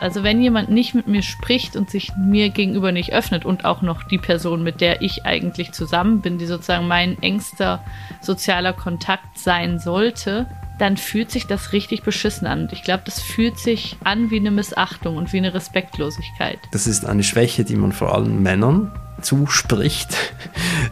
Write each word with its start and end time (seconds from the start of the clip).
Also 0.00 0.22
wenn 0.22 0.40
jemand 0.40 0.70
nicht 0.70 0.94
mit 0.94 1.06
mir 1.08 1.22
spricht 1.22 1.76
und 1.76 1.90
sich 1.90 2.12
mir 2.16 2.48
gegenüber 2.48 2.90
nicht 2.90 3.12
öffnet 3.12 3.44
und 3.44 3.66
auch 3.66 3.82
noch 3.82 4.02
die 4.02 4.16
Person, 4.16 4.62
mit 4.62 4.80
der 4.80 5.02
ich 5.02 5.26
eigentlich 5.26 5.72
zusammen 5.72 6.22
bin, 6.22 6.38
die 6.38 6.46
sozusagen 6.46 6.88
mein 6.88 7.22
engster 7.22 7.84
sozialer 8.22 8.72
Kontakt 8.72 9.38
sein 9.38 9.78
sollte, 9.78 10.46
dann 10.78 10.96
fühlt 10.96 11.30
sich 11.30 11.46
das 11.46 11.74
richtig 11.74 12.02
beschissen 12.02 12.46
an. 12.46 12.62
Und 12.62 12.72
ich 12.72 12.82
glaube, 12.82 13.02
das 13.04 13.20
fühlt 13.20 13.58
sich 13.58 13.98
an 14.02 14.30
wie 14.30 14.38
eine 14.38 14.50
Missachtung 14.50 15.18
und 15.18 15.34
wie 15.34 15.36
eine 15.36 15.52
Respektlosigkeit. 15.52 16.58
Das 16.72 16.86
ist 16.86 17.04
eine 17.04 17.22
Schwäche, 17.22 17.64
die 17.64 17.76
man 17.76 17.92
vor 17.92 18.14
allem 18.14 18.42
Männern 18.42 18.90
zuspricht. 19.20 20.16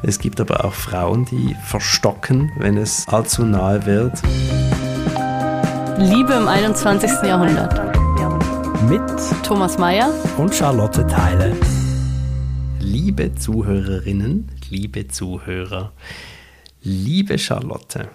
Es 0.02 0.18
gibt 0.18 0.38
aber 0.38 0.66
auch 0.66 0.74
Frauen, 0.74 1.24
die 1.24 1.56
verstocken, 1.64 2.52
wenn 2.58 2.76
es 2.76 3.08
allzu 3.08 3.42
nahe 3.44 3.86
wird. 3.86 4.20
Liebe 5.96 6.34
im 6.34 6.46
21. 6.46 7.10
Jahrhundert. 7.24 7.97
Mit 8.86 9.02
Thomas 9.42 9.76
Mayer 9.76 10.14
und 10.36 10.54
Charlotte 10.54 11.04
Teile. 11.06 11.56
Liebe 12.78 13.34
Zuhörerinnen, 13.34 14.52
liebe 14.70 15.08
Zuhörer, 15.08 15.90
liebe 16.82 17.38
Charlotte, 17.38 18.08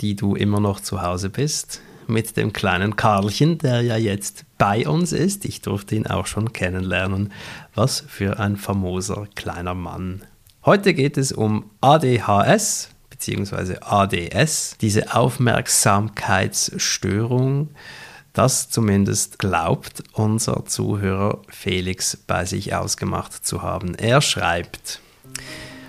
die 0.00 0.16
du 0.16 0.34
immer 0.34 0.58
noch 0.58 0.80
zu 0.80 1.00
Hause 1.00 1.30
bist, 1.30 1.80
mit 2.08 2.36
dem 2.36 2.52
kleinen 2.52 2.96
Karlchen, 2.96 3.58
der 3.58 3.82
ja 3.82 3.96
jetzt 3.96 4.46
bei 4.58 4.88
uns 4.88 5.12
ist. 5.12 5.44
Ich 5.44 5.60
durfte 5.60 5.94
ihn 5.94 6.08
auch 6.08 6.26
schon 6.26 6.52
kennenlernen. 6.52 7.32
Was 7.74 8.00
für 8.00 8.40
ein 8.40 8.56
famoser 8.56 9.28
kleiner 9.36 9.74
Mann. 9.74 10.22
Heute 10.64 10.92
geht 10.92 11.18
es 11.18 11.30
um 11.30 11.70
ADHS 11.80 12.88
bzw. 13.10 13.76
ADS, 13.80 14.76
diese 14.80 15.14
Aufmerksamkeitsstörung. 15.14 17.68
Das 18.32 18.70
zumindest 18.70 19.38
glaubt 19.38 20.04
unser 20.12 20.64
Zuhörer 20.64 21.40
Felix 21.48 22.16
bei 22.16 22.44
sich 22.44 22.74
ausgemacht 22.74 23.44
zu 23.44 23.62
haben. 23.62 23.96
Er 23.96 24.20
schreibt, 24.20 25.00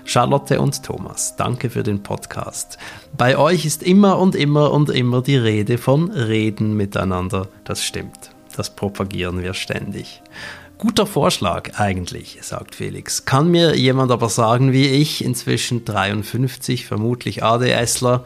Charlotte 0.06 0.60
und 0.60 0.84
Thomas, 0.84 1.36
danke 1.36 1.70
für 1.70 1.84
den 1.84 2.02
Podcast. 2.02 2.80
Bei 3.16 3.38
euch 3.38 3.66
ist 3.66 3.84
immer 3.84 4.18
und 4.18 4.36
immer 4.36 4.72
und 4.72 4.90
immer 4.90 5.22
die 5.22 5.38
Rede 5.38 5.78
von 5.78 6.12
Reden 6.12 6.76
miteinander. 6.76 7.48
Das 7.64 7.84
stimmt. 7.84 8.32
Das 8.58 8.76
propagieren 8.76 9.42
wir 9.42 9.54
ständig. 9.54 10.22
Guter 10.82 11.06
Vorschlag 11.06 11.80
eigentlich, 11.80 12.40
sagt 12.42 12.74
Felix. 12.74 13.26
Kann 13.26 13.52
mir 13.52 13.76
jemand 13.78 14.12
aber 14.12 14.30
sagen, 14.30 14.74
wie 14.74 14.88
ich, 14.88 15.24
inzwischen 15.24 15.86
53, 15.86 16.88
vermutlich 16.88 17.44
ADSler, 17.44 18.26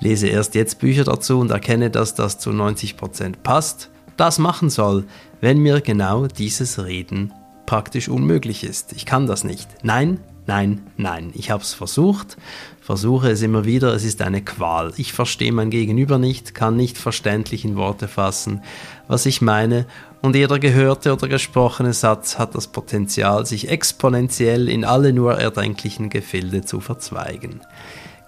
lese 0.00 0.26
erst 0.26 0.54
jetzt 0.54 0.80
Bücher 0.80 1.04
dazu 1.04 1.38
und 1.38 1.50
erkenne, 1.50 1.90
dass 1.90 2.14
das 2.14 2.38
zu 2.38 2.52
90 2.52 2.96
Prozent 2.96 3.42
passt, 3.42 3.90
das 4.16 4.38
machen 4.38 4.70
soll, 4.70 5.04
wenn 5.40 5.58
mir 5.58 5.80
genau 5.80 6.26
dieses 6.26 6.84
Reden 6.84 7.32
praktisch 7.66 8.08
unmöglich 8.08 8.64
ist. 8.64 8.92
Ich 8.92 9.06
kann 9.06 9.26
das 9.26 9.44
nicht. 9.44 9.68
Nein, 9.82 10.18
Nein, 10.50 10.80
nein, 10.96 11.30
ich 11.34 11.52
habe 11.52 11.62
es 11.62 11.74
versucht, 11.74 12.36
versuche 12.80 13.30
es 13.30 13.40
immer 13.40 13.66
wieder, 13.66 13.94
es 13.94 14.02
ist 14.02 14.20
eine 14.20 14.42
Qual. 14.42 14.92
Ich 14.96 15.12
verstehe 15.12 15.52
mein 15.52 15.70
Gegenüber 15.70 16.18
nicht, 16.18 16.56
kann 16.56 16.76
nicht 16.76 16.98
verständlich 16.98 17.64
in 17.64 17.76
Worte 17.76 18.08
fassen, 18.08 18.60
was 19.06 19.26
ich 19.26 19.42
meine, 19.42 19.86
und 20.22 20.34
jeder 20.34 20.58
gehörte 20.58 21.12
oder 21.12 21.28
gesprochene 21.28 21.92
Satz 21.92 22.36
hat 22.36 22.56
das 22.56 22.66
Potenzial, 22.66 23.46
sich 23.46 23.68
exponentiell 23.68 24.68
in 24.68 24.84
alle 24.84 25.12
nur 25.12 25.34
erdenklichen 25.34 26.10
Gefilde 26.10 26.62
zu 26.62 26.80
verzweigen. 26.80 27.60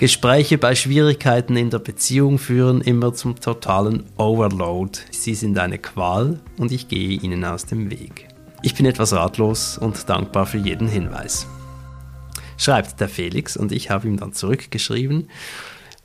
Gespräche 0.03 0.58
bei 0.58 0.75
Schwierigkeiten 0.75 1.56
in 1.56 1.70
der 1.70 1.78
Beziehung 1.78 2.41
führen 2.41 2.81
immer 2.81 3.14
zum 3.14 3.39
totalen 3.39 4.03
Overload. 4.17 4.98
Sie 5.12 5.36
sind 5.36 5.56
eine 5.61 5.78
Qual 5.78 6.41
und 6.58 6.72
ich 6.72 6.89
gehe 6.89 7.20
ihnen 7.20 7.45
aus 7.45 7.67
dem 7.67 7.89
Weg. 7.89 8.27
Ich 8.62 8.75
bin 8.75 8.84
etwas 8.84 9.12
ratlos 9.12 9.78
und 9.78 10.08
dankbar 10.08 10.47
für 10.47 10.58
jeden 10.58 10.89
Hinweis 10.89 11.47
schreibt 12.58 13.00
der 13.00 13.08
Felix 13.08 13.56
und 13.56 13.70
ich 13.70 13.91
habe 13.91 14.08
ihm 14.08 14.17
dann 14.17 14.33
zurückgeschrieben, 14.33 15.29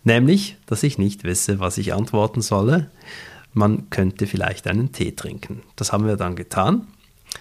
nämlich, 0.03 0.58
dass 0.68 0.84
ich 0.84 1.00
nicht 1.00 1.24
wisse, 1.24 1.59
was 1.59 1.79
ich 1.79 1.94
antworten 1.94 2.41
solle. 2.41 2.91
Man 3.53 3.90
könnte 3.90 4.28
vielleicht 4.28 4.68
einen 4.68 4.91
Tee 4.91 5.14
trinken. 5.14 5.64
Das 5.75 5.91
haben 5.91 6.06
wir 6.06 6.18
dann 6.18 6.35
getan. 6.35 6.88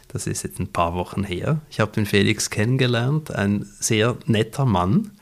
Das 0.09 0.27
ist 0.27 0.43
jetzt 0.43 0.59
ein 0.59 0.69
paar 0.69 0.95
Wochen 0.95 1.23
her. 1.23 1.61
Ich 1.71 1.81
habe 1.81 1.93
den 1.93 2.07
Felix 2.07 2.51
kennengelernt, 2.51 3.31
ein 3.31 3.67
sehr 3.79 4.17
netter 4.27 4.65
Mann. 4.65 5.13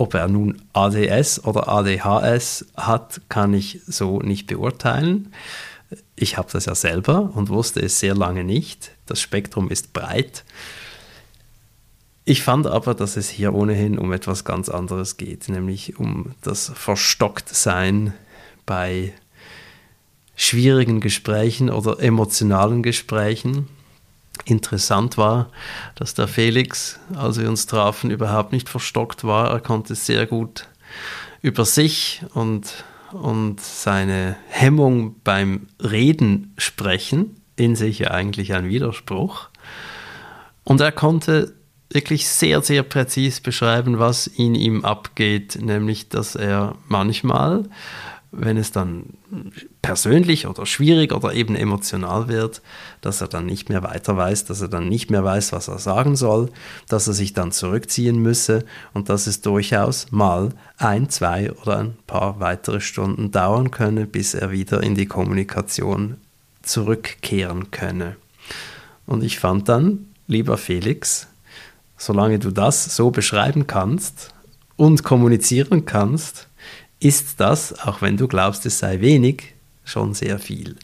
Ob 0.00 0.14
er 0.14 0.28
nun 0.28 0.62
ADS 0.72 1.44
oder 1.44 1.68
ADHS 1.68 2.64
hat, 2.74 3.20
kann 3.28 3.52
ich 3.52 3.80
so 3.86 4.20
nicht 4.20 4.46
beurteilen. 4.46 5.30
Ich 6.16 6.38
habe 6.38 6.48
das 6.50 6.64
ja 6.64 6.74
selber 6.74 7.30
und 7.34 7.50
wusste 7.50 7.80
es 7.80 7.98
sehr 7.98 8.14
lange 8.14 8.42
nicht. 8.42 8.92
Das 9.04 9.20
Spektrum 9.20 9.68
ist 9.68 9.92
breit. 9.92 10.46
Ich 12.24 12.42
fand 12.42 12.66
aber, 12.66 12.94
dass 12.94 13.18
es 13.18 13.28
hier 13.28 13.52
ohnehin 13.52 13.98
um 13.98 14.10
etwas 14.14 14.46
ganz 14.46 14.70
anderes 14.70 15.18
geht, 15.18 15.50
nämlich 15.50 15.98
um 15.98 16.32
das 16.40 16.72
Verstocktsein 16.74 18.14
bei 18.64 19.12
schwierigen 20.34 21.00
Gesprächen 21.00 21.68
oder 21.68 22.00
emotionalen 22.00 22.82
Gesprächen. 22.82 23.68
Interessant 24.44 25.18
war, 25.18 25.50
dass 25.94 26.14
der 26.14 26.28
Felix, 26.28 26.98
als 27.14 27.38
wir 27.38 27.48
uns 27.48 27.66
trafen, 27.66 28.10
überhaupt 28.10 28.52
nicht 28.52 28.68
verstockt 28.68 29.24
war. 29.24 29.50
Er 29.50 29.60
konnte 29.60 29.94
sehr 29.94 30.26
gut 30.26 30.66
über 31.42 31.64
sich 31.64 32.22
und, 32.34 32.84
und 33.12 33.60
seine 33.60 34.36
Hemmung 34.48 35.16
beim 35.22 35.68
Reden 35.80 36.54
sprechen, 36.58 37.36
in 37.56 37.76
sich 37.76 38.00
ja 38.00 38.10
eigentlich 38.10 38.54
ein 38.54 38.68
Widerspruch. 38.68 39.48
Und 40.64 40.80
er 40.80 40.92
konnte 40.92 41.54
wirklich 41.90 42.28
sehr, 42.28 42.62
sehr 42.62 42.82
präzis 42.82 43.40
beschreiben, 43.40 43.98
was 43.98 44.26
in 44.26 44.54
ihm 44.54 44.84
abgeht, 44.84 45.58
nämlich 45.60 46.08
dass 46.08 46.36
er 46.36 46.76
manchmal, 46.86 47.64
wenn 48.32 48.56
es 48.56 48.70
dann 48.70 49.04
persönlich 49.82 50.46
oder 50.46 50.64
schwierig 50.64 51.12
oder 51.12 51.34
eben 51.34 51.56
emotional 51.56 52.28
wird, 52.28 52.62
dass 53.00 53.20
er 53.20 53.28
dann 53.28 53.46
nicht 53.46 53.68
mehr 53.68 53.82
weiter 53.82 54.16
weiß, 54.16 54.44
dass 54.44 54.60
er 54.60 54.68
dann 54.68 54.88
nicht 54.88 55.10
mehr 55.10 55.24
weiß, 55.24 55.52
was 55.52 55.66
er 55.66 55.78
sagen 55.78 56.14
soll, 56.14 56.50
dass 56.88 57.08
er 57.08 57.14
sich 57.14 57.32
dann 57.32 57.50
zurückziehen 57.50 58.22
müsse 58.22 58.64
und 58.92 59.08
dass 59.08 59.26
es 59.26 59.40
durchaus 59.40 60.12
mal 60.12 60.50
ein, 60.76 61.08
zwei 61.08 61.50
oder 61.52 61.78
ein 61.78 61.96
paar 62.06 62.38
weitere 62.38 62.80
Stunden 62.80 63.32
dauern 63.32 63.72
könne, 63.72 64.06
bis 64.06 64.34
er 64.34 64.52
wieder 64.52 64.82
in 64.82 64.94
die 64.94 65.06
Kommunikation 65.06 66.16
zurückkehren 66.62 67.72
könne. 67.72 68.16
Und 69.06 69.24
ich 69.24 69.40
fand 69.40 69.68
dann, 69.68 70.06
lieber 70.28 70.56
Felix, 70.56 71.26
solange 71.96 72.38
du 72.38 72.52
das 72.52 72.94
so 72.94 73.10
beschreiben 73.10 73.66
kannst 73.66 74.32
und 74.76 75.02
kommunizieren 75.02 75.84
kannst, 75.84 76.48
ist 77.00 77.40
das, 77.40 77.78
auch 77.80 78.02
wenn 78.02 78.16
du 78.16 78.28
glaubst, 78.28 78.66
es 78.66 78.78
sei 78.78 79.00
wenig, 79.00 79.54
schon 79.84 80.14
sehr 80.14 80.38
viel. 80.38 80.76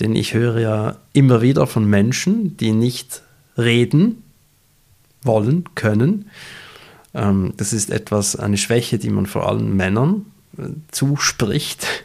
Denn 0.00 0.14
ich 0.14 0.34
höre 0.34 0.60
ja 0.60 0.96
immer 1.12 1.40
wieder 1.40 1.66
von 1.66 1.84
Menschen, 1.88 2.56
die 2.56 2.72
nicht 2.72 3.22
reden 3.56 4.22
wollen, 5.22 5.64
können. 5.74 6.30
Ähm, 7.14 7.54
das 7.56 7.72
ist 7.72 7.90
etwas, 7.90 8.36
eine 8.36 8.56
Schwäche, 8.56 8.98
die 8.98 9.10
man 9.10 9.26
vor 9.26 9.48
allem 9.48 9.76
Männern 9.76 10.26
äh, 10.56 10.68
zuspricht. 10.90 11.86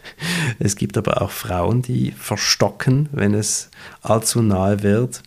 Es 0.60 0.76
gibt 0.76 0.98
aber 0.98 1.22
auch 1.22 1.32
Frauen, 1.32 1.82
die 1.82 2.12
verstocken, 2.12 3.10
wenn 3.12 3.34
es 3.34 3.70
allzu 4.02 4.42
nahe 4.42 4.84
wird. 4.84 5.24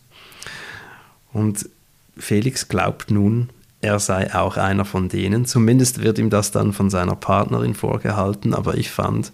Und 1.33 1.69
Felix 2.17 2.67
glaubt 2.67 3.11
nun, 3.11 3.49
er 3.81 3.99
sei 3.99 4.33
auch 4.33 4.57
einer 4.57 4.85
von 4.85 5.09
denen. 5.09 5.45
Zumindest 5.45 6.01
wird 6.01 6.17
ihm 6.17 6.29
das 6.29 6.51
dann 6.51 6.73
von 6.73 6.89
seiner 6.89 7.15
Partnerin 7.15 7.75
vorgehalten. 7.75 8.53
Aber 8.53 8.77
ich 8.77 8.89
fand, 8.89 9.31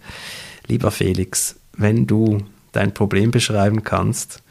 lieber 0.67 0.91
Felix, 0.91 1.55
wenn 1.77 2.07
du 2.07 2.39
dein 2.71 2.93
Problem 2.93 3.31
beschreiben 3.31 3.83
kannst, 3.83 4.43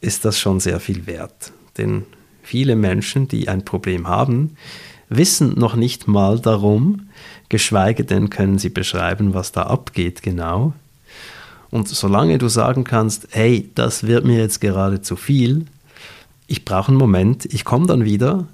ist 0.00 0.24
das 0.24 0.38
schon 0.38 0.60
sehr 0.60 0.80
viel 0.80 1.06
wert. 1.06 1.52
Denn 1.78 2.04
viele 2.42 2.76
Menschen, 2.76 3.28
die 3.28 3.48
ein 3.48 3.64
Problem 3.64 4.06
haben, 4.06 4.56
wissen 5.08 5.58
noch 5.58 5.76
nicht 5.76 6.08
mal 6.08 6.38
darum, 6.40 7.08
geschweige 7.48 8.04
denn 8.04 8.30
können 8.30 8.58
sie 8.58 8.70
beschreiben, 8.70 9.34
was 9.34 9.52
da 9.52 9.62
abgeht 9.62 10.22
genau. 10.22 10.72
Und 11.70 11.88
solange 11.88 12.38
du 12.38 12.48
sagen 12.48 12.84
kannst, 12.84 13.28
hey, 13.30 13.70
das 13.74 14.06
wird 14.06 14.24
mir 14.24 14.38
jetzt 14.38 14.60
gerade 14.60 15.00
zu 15.00 15.16
viel, 15.16 15.66
ich 16.46 16.66
brauche 16.66 16.88
einen 16.88 16.98
Moment, 16.98 17.46
ich 17.46 17.64
komme 17.64 17.86
dann 17.86 18.04
wieder, 18.04 18.46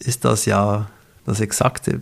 ist 0.00 0.24
das 0.24 0.46
ja 0.46 0.88
das 1.24 1.40
exakte 1.40 2.00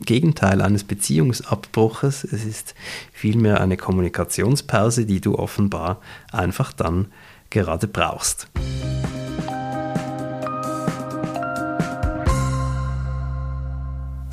Gegenteil 0.00 0.60
eines 0.60 0.84
Beziehungsabbruches. 0.84 2.24
Es 2.24 2.44
ist 2.44 2.74
vielmehr 3.12 3.60
eine 3.60 3.76
Kommunikationspause, 3.76 5.06
die 5.06 5.20
du 5.20 5.38
offenbar 5.38 6.00
einfach 6.32 6.72
dann 6.72 7.06
gerade 7.50 7.86
brauchst. 7.86 8.48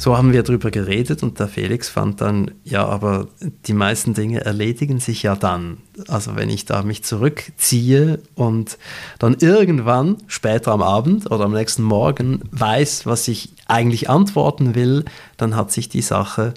So 0.01 0.17
haben 0.17 0.33
wir 0.33 0.41
darüber 0.41 0.71
geredet 0.71 1.21
und 1.21 1.39
der 1.39 1.47
Felix 1.47 1.87
fand 1.87 2.21
dann, 2.21 2.49
ja, 2.63 2.87
aber 2.87 3.27
die 3.67 3.73
meisten 3.73 4.15
Dinge 4.15 4.43
erledigen 4.43 4.99
sich 4.99 5.21
ja 5.21 5.35
dann. 5.35 5.77
Also 6.07 6.35
wenn 6.35 6.49
ich 6.49 6.65
da 6.65 6.81
mich 6.81 7.03
zurückziehe 7.03 8.19
und 8.33 8.79
dann 9.19 9.35
irgendwann 9.39 10.17
später 10.25 10.71
am 10.71 10.81
Abend 10.81 11.29
oder 11.29 11.45
am 11.45 11.51
nächsten 11.51 11.83
Morgen 11.83 12.41
weiß, 12.49 13.05
was 13.05 13.27
ich 13.27 13.53
eigentlich 13.67 14.09
antworten 14.09 14.73
will, 14.73 15.05
dann 15.37 15.55
hat 15.55 15.71
sich 15.71 15.87
die 15.87 16.01
Sache 16.01 16.55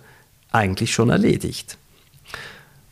eigentlich 0.51 0.95
schon 0.95 1.11
erledigt. 1.11 1.77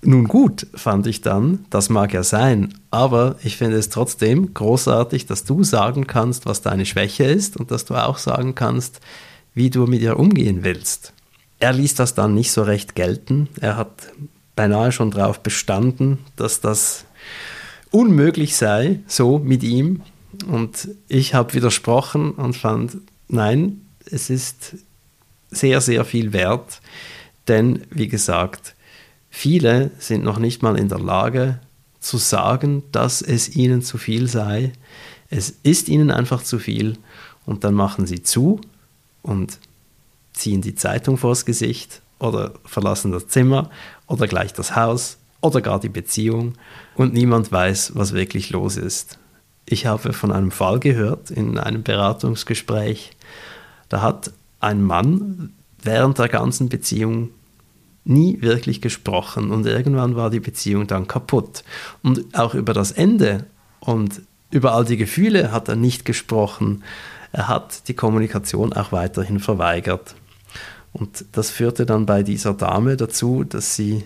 Nun 0.03 0.29
gut, 0.29 0.67
fand 0.75 1.07
ich 1.07 1.23
dann, 1.23 1.65
das 1.71 1.89
mag 1.89 2.13
ja 2.13 2.25
sein, 2.25 2.75
aber 2.91 3.37
ich 3.43 3.57
finde 3.57 3.79
es 3.79 3.89
trotzdem 3.89 4.53
großartig, 4.53 5.25
dass 5.25 5.45
du 5.45 5.65
sagen 5.65 6.07
kannst, 6.07 6.45
was 6.45 6.61
deine 6.61 6.85
Schwäche 6.85 7.25
ist 7.25 7.57
und 7.57 7.71
dass 7.71 7.87
du 7.87 7.95
auch 7.95 8.19
sagen 8.19 8.55
kannst, 8.55 9.01
wie 9.55 9.71
du 9.71 9.87
mit 9.87 10.03
ihr 10.03 10.19
umgehen 10.19 10.65
willst. 10.65 11.13
Er 11.61 11.73
ließ 11.73 11.95
das 11.95 12.15
dann 12.15 12.35
nicht 12.35 12.53
so 12.53 12.63
recht 12.63 12.95
gelten. 12.95 13.49
Er 13.61 13.77
hat 13.77 14.13
beinahe 14.57 14.93
schon 14.93 15.11
darauf 15.11 15.41
bestanden, 15.41 16.19
dass 16.37 16.61
das 16.61 17.05
unmöglich 17.91 18.57
sei, 18.57 19.01
so 19.07 19.39
mit 19.39 19.63
ihm. 19.63 20.03
Und 20.47 20.89
ich 21.09 21.35
habe 21.35 21.55
widersprochen 21.55 22.33
und 22.33 22.57
fand, 22.57 22.97
nein, 23.29 23.83
es 24.11 24.31
ist 24.31 24.77
sehr, 25.51 25.81
sehr 25.81 26.05
viel 26.05 26.33
wert. 26.33 26.81
Denn, 27.49 27.83
wie 27.91 28.09
gesagt, 28.09 28.75
viele 29.31 29.91
sind 29.99 30.25
noch 30.25 30.39
nicht 30.39 30.63
mal 30.63 30.79
in 30.79 30.89
der 30.89 31.01
Lage 31.01 31.61
zu 32.01 32.19
sagen, 32.19 32.83
dass 32.93 33.23
es 33.23 33.55
ihnen 33.55 33.83
zu 33.83 33.99
viel 33.99 34.29
sei. 34.29 34.73
Es 35.31 35.55
ist 35.63 35.89
ihnen 35.89 36.11
einfach 36.11 36.43
zu 36.43 36.59
viel 36.59 36.97
und 37.47 37.65
dann 37.65 37.75
machen 37.75 38.07
sie 38.07 38.23
zu 38.23 38.61
und 39.23 39.59
ziehen 40.33 40.63
die 40.63 40.75
Zeitung 40.75 41.17
vors 41.17 41.45
Gesicht 41.45 42.03
oder 42.19 42.53
verlassen 42.65 43.13
das 43.13 43.29
Zimmer 43.29 43.71
oder 44.07 44.27
gleich 44.27 44.53
das 44.53 44.77
Haus 44.77 45.19
oder 45.41 45.61
gar 45.61 45.81
die 45.81 45.89
Beziehung 45.89 46.55
und 46.95 47.13
niemand 47.13 47.51
weiß, 47.51 47.93
was 47.95 48.13
wirklich 48.13 48.51
los 48.51 48.77
ist. 48.77 49.19
Ich 49.67 49.87
habe 49.87 50.13
von 50.13 50.33
einem 50.33 50.51
Fall 50.51 50.81
gehört 50.81 51.31
in 51.31 51.59
einem 51.59 51.83
Beratungsgespräch, 51.83 53.13
da 53.89 54.03
hat 54.03 54.33
ein 54.61 54.83
Mann 54.83 55.53
während 55.83 56.19
der 56.19 56.29
ganzen 56.29 56.69
Beziehung 56.69 57.31
nie 58.05 58.41
wirklich 58.41 58.81
gesprochen 58.81 59.51
und 59.51 59.67
irgendwann 59.67 60.17
war 60.17 60.31
die 60.31 60.41
Beziehung 60.41 60.87
dann 60.87 61.07
kaputt. 61.07 61.65
Und 62.03 62.37
auch 62.37 62.55
über 62.55 62.73
das 62.73 62.93
Ende 62.93 63.47
und 63.81 64.23
über 64.51 64.73
all 64.73 64.85
die 64.85 64.97
Gefühle 64.97 65.53
hat 65.53 65.69
er 65.69 65.77
nicht 65.77 66.05
gesprochen. 66.05 66.83
Er 67.33 67.49
hat 67.49 67.89
die 67.89 67.95
Kommunikation 67.95 68.73
auch 68.73 68.93
weiterhin 68.93 69.41
verweigert. 69.41 70.15
Und 70.93 71.25
das 71.33 71.51
führte 71.51 71.87
dann 71.87 72.05
bei 72.05 72.23
dieser 72.23 72.53
Dame 72.53 72.97
dazu, 72.97 73.45
dass 73.45 73.75
sie 73.75 74.05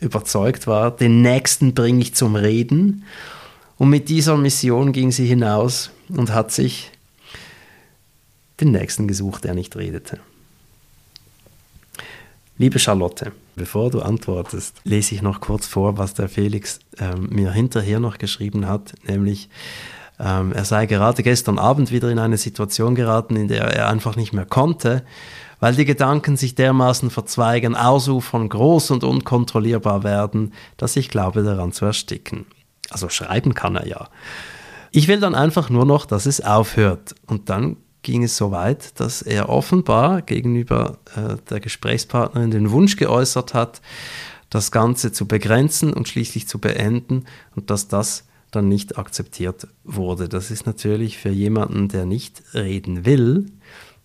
überzeugt 0.00 0.66
war, 0.66 0.90
den 0.90 1.22
Nächsten 1.22 1.74
bringe 1.74 2.00
ich 2.00 2.14
zum 2.14 2.36
Reden. 2.36 3.04
Und 3.76 3.90
mit 3.90 4.08
dieser 4.08 4.36
Mission 4.36 4.92
ging 4.92 5.12
sie 5.12 5.26
hinaus 5.26 5.90
und 6.08 6.32
hat 6.32 6.52
sich 6.52 6.90
den 8.60 8.70
Nächsten 8.70 9.08
gesucht, 9.08 9.44
der 9.44 9.54
nicht 9.54 9.76
redete. 9.76 10.20
Liebe 12.56 12.78
Charlotte, 12.78 13.32
bevor 13.56 13.90
du 13.90 14.00
antwortest, 14.00 14.80
lese 14.84 15.16
ich 15.16 15.22
noch 15.22 15.40
kurz 15.40 15.66
vor, 15.66 15.98
was 15.98 16.14
der 16.14 16.28
Felix 16.28 16.78
äh, 16.98 17.16
mir 17.16 17.52
hinterher 17.52 17.98
noch 17.98 18.18
geschrieben 18.18 18.68
hat, 18.68 18.94
nämlich 19.08 19.48
ähm, 20.18 20.52
er 20.52 20.64
sei 20.64 20.86
gerade 20.86 21.22
gestern 21.22 21.58
Abend 21.58 21.90
wieder 21.90 22.10
in 22.10 22.18
eine 22.18 22.36
Situation 22.36 22.94
geraten, 22.94 23.36
in 23.36 23.48
der 23.48 23.64
er 23.64 23.88
einfach 23.88 24.16
nicht 24.16 24.32
mehr 24.32 24.46
konnte, 24.46 25.04
weil 25.60 25.74
die 25.74 25.84
Gedanken 25.84 26.36
sich 26.36 26.54
dermaßen 26.54 27.10
verzweigen, 27.10 27.74
ausufern, 27.74 28.48
groß 28.48 28.90
und 28.92 29.04
unkontrollierbar 29.04 30.04
werden, 30.04 30.52
dass 30.76 30.96
ich 30.96 31.08
glaube 31.08 31.42
daran 31.42 31.72
zu 31.72 31.84
ersticken. 31.84 32.46
Also 32.90 33.08
schreiben 33.08 33.54
kann 33.54 33.76
er 33.76 33.86
ja. 33.86 34.08
Ich 34.90 35.08
will 35.08 35.18
dann 35.18 35.34
einfach 35.34 35.70
nur 35.70 35.86
noch, 35.86 36.06
dass 36.06 36.26
es 36.26 36.40
aufhört. 36.40 37.14
Und 37.26 37.48
dann 37.50 37.76
ging 38.02 38.22
es 38.22 38.36
so 38.36 38.52
weit, 38.52 39.00
dass 39.00 39.22
er 39.22 39.48
offenbar 39.48 40.22
gegenüber 40.22 40.98
äh, 41.16 41.36
der 41.50 41.58
Gesprächspartnerin 41.58 42.52
den 42.52 42.70
Wunsch 42.70 42.96
geäußert 42.96 43.54
hat, 43.54 43.80
das 44.50 44.70
Ganze 44.70 45.10
zu 45.10 45.26
begrenzen 45.26 45.92
und 45.92 46.06
schließlich 46.06 46.46
zu 46.46 46.60
beenden 46.60 47.24
und 47.56 47.70
dass 47.70 47.88
das 47.88 48.24
dann 48.54 48.68
nicht 48.68 48.98
akzeptiert 48.98 49.66
wurde. 49.84 50.28
Das 50.28 50.50
ist 50.50 50.66
natürlich 50.66 51.18
für 51.18 51.30
jemanden, 51.30 51.88
der 51.88 52.06
nicht 52.06 52.42
reden 52.54 53.04
will 53.04 53.46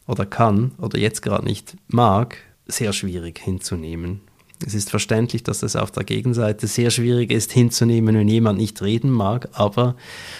oder 0.07 0.25
kann 0.25 0.71
oder 0.77 0.97
jetzt 0.97 1.21
gerade 1.21 1.45
nicht 1.45 1.75
mag, 1.87 2.37
sehr 2.67 2.93
schwierig 2.93 3.39
hinzunehmen. 3.39 4.21
Es 4.65 4.73
ist 4.73 4.89
verständlich, 4.89 5.43
dass 5.43 5.59
das 5.59 5.75
auf 5.77 5.91
der 5.91 6.03
Gegenseite 6.03 6.67
sehr 6.67 6.91
schwierig 6.91 7.31
ist 7.31 7.51
hinzunehmen, 7.51 8.15
wenn 8.15 8.27
jemand 8.27 8.57
nicht 8.57 8.81
reden 8.81 9.09
mag, 9.09 9.47
aber 9.53 9.95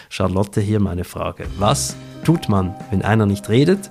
Charlotte 0.10 0.60
hier 0.60 0.82
meine 0.82 1.06
Frage. 1.06 1.46
Was 1.58 1.96
tut 2.26 2.50
man, 2.50 2.76
wenn 2.92 3.02
einer 3.02 3.26
nicht 3.26 3.48
redet? 3.48 3.90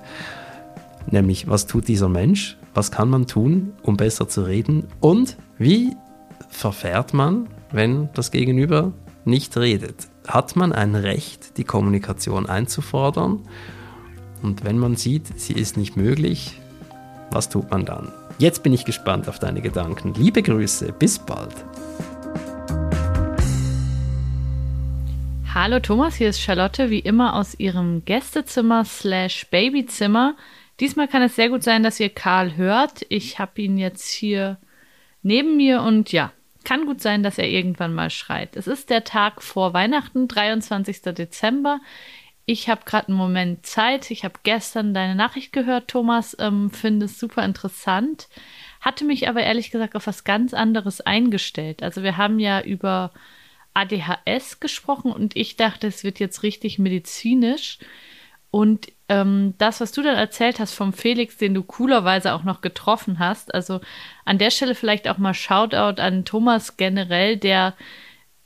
Nämlich, 1.09 1.47
was 1.47 1.65
tut 1.65 1.87
dieser 1.87 2.09
Mensch? 2.09 2.57
Was 2.75 2.91
kann 2.91 3.09
man 3.09 3.25
tun, 3.25 3.73
um 3.81 3.97
besser 3.97 4.29
zu 4.29 4.43
reden? 4.43 4.85
Und 4.99 5.35
wie 5.57 5.95
verfährt 6.49 7.15
man, 7.15 7.47
wenn 7.71 8.09
das 8.13 8.29
Gegenüber 8.29 8.93
nicht 9.25 9.57
redet, 9.57 10.08
hat 10.29 10.55
man 10.55 10.71
ein 10.71 10.93
Recht, 10.93 11.57
die 11.57 11.63
Kommunikation 11.63 12.47
einzufordern. 12.47 13.39
Und 14.43 14.63
wenn 14.63 14.77
man 14.77 14.95
sieht, 14.95 15.39
sie 15.39 15.53
ist 15.53 15.75
nicht 15.75 15.97
möglich, 15.97 16.61
was 17.31 17.49
tut 17.49 17.71
man 17.71 17.83
dann? 17.83 18.11
Jetzt 18.37 18.61
bin 18.61 18.71
ich 18.71 18.85
gespannt 18.85 19.27
auf 19.27 19.39
deine 19.39 19.61
Gedanken. 19.61 20.13
Liebe 20.13 20.43
Grüße, 20.43 20.93
bis 20.93 21.17
bald. 21.17 21.55
Hallo 25.51 25.79
Thomas, 25.79 26.15
hier 26.15 26.29
ist 26.29 26.39
Charlotte, 26.39 26.91
wie 26.91 26.99
immer 26.99 27.35
aus 27.35 27.59
ihrem 27.59 28.05
Gästezimmer 28.05 28.85
slash 28.85 29.47
Babyzimmer. 29.49 30.35
Diesmal 30.79 31.07
kann 31.07 31.23
es 31.23 31.35
sehr 31.35 31.49
gut 31.49 31.63
sein, 31.63 31.81
dass 31.81 31.99
ihr 31.99 32.09
Karl 32.09 32.55
hört. 32.55 33.03
Ich 33.09 33.39
habe 33.39 33.59
ihn 33.63 33.79
jetzt 33.79 34.07
hier 34.07 34.57
neben 35.23 35.57
mir 35.57 35.81
und 35.81 36.11
ja, 36.11 36.31
kann 36.63 36.85
gut 36.85 37.01
sein, 37.01 37.23
dass 37.23 37.37
er 37.37 37.47
irgendwann 37.47 37.93
mal 37.93 38.09
schreit. 38.09 38.55
Es 38.55 38.67
ist 38.67 38.89
der 38.89 39.03
Tag 39.03 39.41
vor 39.41 39.73
Weihnachten, 39.73 40.27
23. 40.27 41.01
Dezember. 41.13 41.79
Ich 42.45 42.67
habe 42.67 42.81
gerade 42.83 43.09
einen 43.09 43.17
Moment 43.17 43.65
Zeit. 43.65 44.09
Ich 44.11 44.23
habe 44.23 44.39
gestern 44.43 44.93
deine 44.93 45.15
Nachricht 45.15 45.53
gehört, 45.53 45.87
Thomas. 45.87 46.35
Ähm, 46.39 46.71
Finde 46.71 47.05
es 47.05 47.19
super 47.19 47.45
interessant. 47.45 48.27
Hatte 48.81 49.05
mich 49.05 49.29
aber 49.29 49.41
ehrlich 49.41 49.71
gesagt 49.71 49.95
auf 49.95 50.07
was 50.07 50.23
ganz 50.23 50.53
anderes 50.53 51.01
eingestellt. 51.01 51.83
Also 51.83 52.01
wir 52.01 52.17
haben 52.17 52.39
ja 52.39 52.61
über 52.61 53.11
ADHS 53.73 54.59
gesprochen 54.59 55.11
und 55.11 55.35
ich 55.35 55.57
dachte, 55.57 55.87
es 55.87 56.03
wird 56.03 56.19
jetzt 56.19 56.43
richtig 56.43 56.79
medizinisch. 56.79 57.77
Und 58.51 58.87
ähm, 59.09 59.53
das, 59.57 59.81
was 59.81 59.91
du 59.91 60.01
dann 60.01 60.15
erzählt 60.15 60.59
hast 60.59 60.73
vom 60.73 60.93
Felix, 60.93 61.37
den 61.37 61.53
du 61.53 61.63
coolerweise 61.63 62.33
auch 62.33 62.43
noch 62.43 62.61
getroffen 62.61 63.19
hast, 63.19 63.53
also 63.53 63.81
an 64.25 64.37
der 64.37 64.51
Stelle 64.51 64.75
vielleicht 64.75 65.07
auch 65.07 65.17
mal 65.17 65.33
Shoutout 65.33 66.01
an 66.01 66.25
Thomas 66.25 66.77
generell, 66.77 67.37
der 67.37 67.75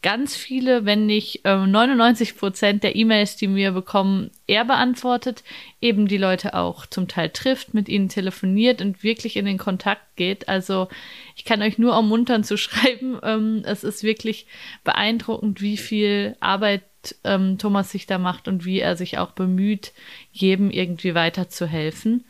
ganz 0.03 0.35
viele, 0.35 0.85
wenn 0.85 1.07
nicht 1.07 1.45
äh, 1.45 1.55
99 1.55 2.37
Prozent 2.37 2.83
der 2.83 2.95
E-Mails, 2.95 3.37
die 3.37 3.55
wir 3.55 3.71
bekommen, 3.71 4.29
er 4.45 4.65
beantwortet, 4.65 5.43
eben 5.81 6.07
die 6.07 6.17
Leute 6.17 6.53
auch 6.53 6.85
zum 6.85 7.07
Teil 7.07 7.29
trifft, 7.29 7.73
mit 7.73 7.89
ihnen 7.89 8.09
telefoniert 8.09 8.81
und 8.81 9.01
wirklich 9.01 9.37
in 9.37 9.45
den 9.45 9.57
Kontakt 9.57 10.15
geht. 10.15 10.49
Also 10.49 10.89
ich 11.35 11.45
kann 11.45 11.61
euch 11.61 11.79
nur 11.79 11.93
ermuntern 11.93 12.43
zu 12.43 12.57
schreiben. 12.57 13.17
Ähm, 13.23 13.63
es 13.65 13.83
ist 13.83 14.03
wirklich 14.03 14.45
beeindruckend, 14.83 15.61
wie 15.61 15.77
viel 15.77 16.35
Arbeit 16.41 16.83
ähm, 17.23 17.57
Thomas 17.57 17.91
sich 17.91 18.05
da 18.05 18.17
macht 18.17 18.47
und 18.47 18.65
wie 18.65 18.79
er 18.79 18.95
sich 18.95 19.17
auch 19.17 19.31
bemüht, 19.31 19.93
jedem 20.31 20.69
irgendwie 20.69 21.15
weiterzuhelfen. 21.15 22.25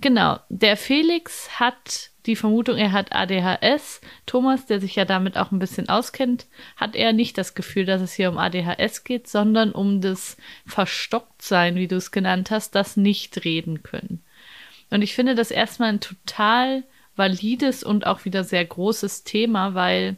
Genau, 0.00 0.38
der 0.48 0.78
Felix 0.78 1.60
hat 1.60 2.09
die 2.26 2.36
Vermutung, 2.36 2.76
er 2.76 2.92
hat 2.92 3.12
ADHS. 3.12 4.00
Thomas, 4.26 4.66
der 4.66 4.80
sich 4.80 4.94
ja 4.96 5.04
damit 5.04 5.36
auch 5.36 5.50
ein 5.50 5.58
bisschen 5.58 5.88
auskennt, 5.88 6.46
hat 6.76 6.94
eher 6.94 7.12
nicht 7.12 7.38
das 7.38 7.54
Gefühl, 7.54 7.86
dass 7.86 8.00
es 8.00 8.12
hier 8.12 8.30
um 8.30 8.38
ADHS 8.38 9.04
geht, 9.04 9.28
sondern 9.28 9.72
um 9.72 10.00
das 10.00 10.36
Verstocktsein, 10.66 11.76
wie 11.76 11.88
du 11.88 11.96
es 11.96 12.10
genannt 12.10 12.50
hast, 12.50 12.74
das 12.74 12.96
nicht 12.96 13.44
reden 13.44 13.82
können. 13.82 14.22
Und 14.90 15.02
ich 15.02 15.14
finde 15.14 15.34
das 15.34 15.50
erstmal 15.50 15.90
ein 15.90 16.00
total 16.00 16.84
valides 17.16 17.84
und 17.84 18.06
auch 18.06 18.24
wieder 18.24 18.44
sehr 18.44 18.64
großes 18.64 19.24
Thema, 19.24 19.74
weil 19.74 20.16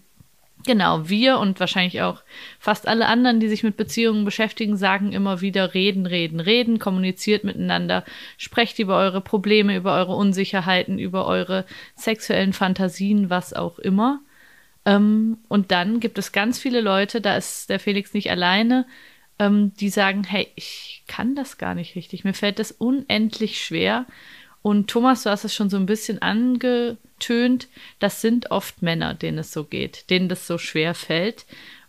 Genau, 0.65 1.09
wir 1.09 1.39
und 1.39 1.59
wahrscheinlich 1.59 2.03
auch 2.03 2.23
fast 2.61 2.87
alle 2.87 3.07
anderen, 3.07 3.41
die 3.41 3.49
sich 3.49 3.65
mit 3.65 3.77
Beziehungen 3.77 4.25
beschäftigen, 4.25 4.77
sagen 4.77 5.13
immer 5.13 5.41
wieder 5.41 5.75
reden, 5.75 6.07
reden, 6.07 6.39
reden, 6.39 6.79
kommuniziert 6.79 7.43
miteinander, 7.43 8.05
sprecht 8.39 8.79
über 8.79 8.97
eure 8.97 9.21
Probleme, 9.21 9.77
über 9.77 9.95
eure 9.97 10.15
Unsicherheiten, 10.15 10.99
über 10.99 11.27
eure 11.27 11.65
sexuellen 11.97 12.53
Fantasien, 12.53 13.29
was 13.29 13.53
auch 13.53 13.81
immer. 13.81 14.21
Ähm, 14.85 15.39
und 15.49 15.73
dann 15.73 15.99
gibt 15.99 16.19
es 16.19 16.33
ganz 16.33 16.61
viele 16.61 16.81
Leute, 16.81 17.21
da 17.21 17.37
ist 17.37 17.69
der 17.69 17.81
Felix 17.81 18.15
nicht 18.15 18.31
alleine, 18.31 18.87
ähm, 19.41 19.73
die 19.75 19.89
sagen, 19.89 20.23
hey, 20.25 20.49
ich 20.55 21.03
kann 21.09 21.35
das 21.35 21.59
gar 21.59 21.75
nicht 21.75 21.97
richtig, 21.97 22.23
mir 22.23 22.35
fällt 22.35 22.61
das 22.61 22.71
unendlich 22.71 23.65
schwer 23.65 24.07
Und 24.63 24.89
Thomas, 24.89 25.25
du 25.25 25.31
hast 25.31 25.45
es 25.45 25.55
schon 25.55 25.71
so 25.71 25.77
ein 25.77 25.87
bisschen 25.87 26.23
angetönt, 26.23 27.69
das 27.99 28.21
sind 28.21 28.51
oft 28.51 28.81
Männer, 28.81 29.15
denen 29.15 29.39
es 29.39 29.53
so 29.53 29.65
geht, 29.65 30.09
denen 30.09 30.29
das 30.29 30.47
so 30.47 30.57
schwer 30.57 30.95
fällt. 30.95 31.47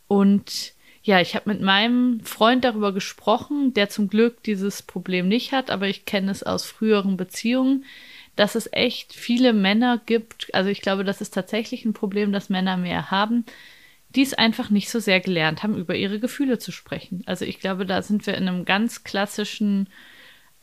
Und 0.07 0.73
ja, 1.03 1.19
ich 1.19 1.35
habe 1.35 1.51
mit 1.51 1.61
meinem 1.61 2.21
Freund 2.21 2.63
darüber 2.63 2.93
gesprochen, 2.93 3.73
der 3.73 3.89
zum 3.89 4.07
Glück 4.07 4.41
dieses 4.43 4.81
Problem 4.81 5.27
nicht 5.27 5.51
hat, 5.51 5.69
aber 5.69 5.87
ich 5.87 6.05
kenne 6.05 6.31
es 6.31 6.43
aus 6.43 6.65
früheren 6.65 7.17
Beziehungen, 7.17 7.85
dass 8.35 8.55
es 8.55 8.69
echt 8.71 9.13
viele 9.13 9.53
Männer 9.53 10.01
gibt. 10.05 10.53
Also 10.53 10.69
ich 10.69 10.81
glaube, 10.81 11.03
das 11.03 11.21
ist 11.21 11.33
tatsächlich 11.33 11.85
ein 11.85 11.93
Problem, 11.93 12.31
das 12.31 12.49
Männer 12.49 12.77
mehr 12.77 13.11
haben, 13.11 13.45
die 14.15 14.21
es 14.21 14.33
einfach 14.33 14.69
nicht 14.69 14.89
so 14.89 14.99
sehr 14.99 15.19
gelernt 15.19 15.61
haben, 15.61 15.77
über 15.77 15.95
ihre 15.95 16.19
Gefühle 16.19 16.57
zu 16.57 16.71
sprechen. 16.71 17.23
Also 17.25 17.45
ich 17.45 17.59
glaube, 17.59 17.85
da 17.85 18.01
sind 18.01 18.25
wir 18.25 18.35
in 18.35 18.47
einem 18.47 18.65
ganz 18.65 19.03
klassischen 19.03 19.89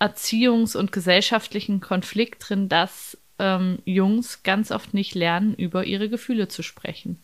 Erziehungs- 0.01 0.77
und 0.77 0.93
gesellschaftlichen 0.93 1.81
Konflikt 1.81 2.49
drin, 2.49 2.69
dass 2.69 3.19
ähm, 3.39 3.79
Jungs 3.85 4.43
ganz 4.43 4.73
oft 4.73 4.95
nicht 4.95 5.15
lernen, 5.15 5.55
über 5.55 5.85
ihre 5.85 6.09
Gefühle 6.09 6.49
zu 6.49 6.63
sprechen. 6.63 7.21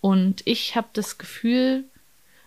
Und 0.00 0.42
ich 0.44 0.76
habe 0.76 0.88
das 0.92 1.18
Gefühl, 1.18 1.84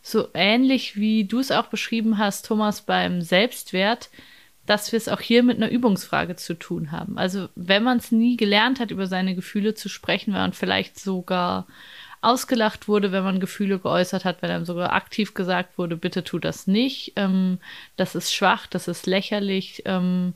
so 0.01 0.27
ähnlich 0.33 0.95
wie 0.95 1.25
du 1.25 1.39
es 1.39 1.51
auch 1.51 1.67
beschrieben 1.67 2.17
hast, 2.17 2.45
Thomas, 2.45 2.81
beim 2.81 3.21
Selbstwert, 3.21 4.09
dass 4.65 4.91
wir 4.91 4.97
es 4.97 5.09
auch 5.09 5.19
hier 5.19 5.43
mit 5.43 5.57
einer 5.57 5.69
Übungsfrage 5.69 6.35
zu 6.35 6.53
tun 6.53 6.91
haben. 6.91 7.17
Also 7.17 7.49
wenn 7.55 7.83
man 7.83 7.97
es 7.97 8.11
nie 8.11 8.37
gelernt 8.37 8.79
hat, 8.79 8.91
über 8.91 9.07
seine 9.07 9.35
Gefühle 9.35 9.73
zu 9.73 9.89
sprechen, 9.89 10.33
weil 10.33 10.41
man 10.41 10.53
vielleicht 10.53 10.99
sogar 10.99 11.67
ausgelacht 12.21 12.87
wurde, 12.87 13.11
wenn 13.11 13.23
man 13.23 13.39
Gefühle 13.39 13.79
geäußert 13.79 14.25
hat, 14.25 14.41
wenn 14.41 14.51
einem 14.51 14.65
sogar 14.65 14.93
aktiv 14.93 15.33
gesagt 15.33 15.77
wurde, 15.77 15.97
bitte 15.97 16.23
tu 16.23 16.39
das 16.39 16.67
nicht, 16.67 17.13
ähm, 17.15 17.57
das 17.97 18.15
ist 18.15 18.33
schwach, 18.33 18.67
das 18.67 18.87
ist 18.87 19.07
lächerlich, 19.07 19.83
ähm, 19.85 20.33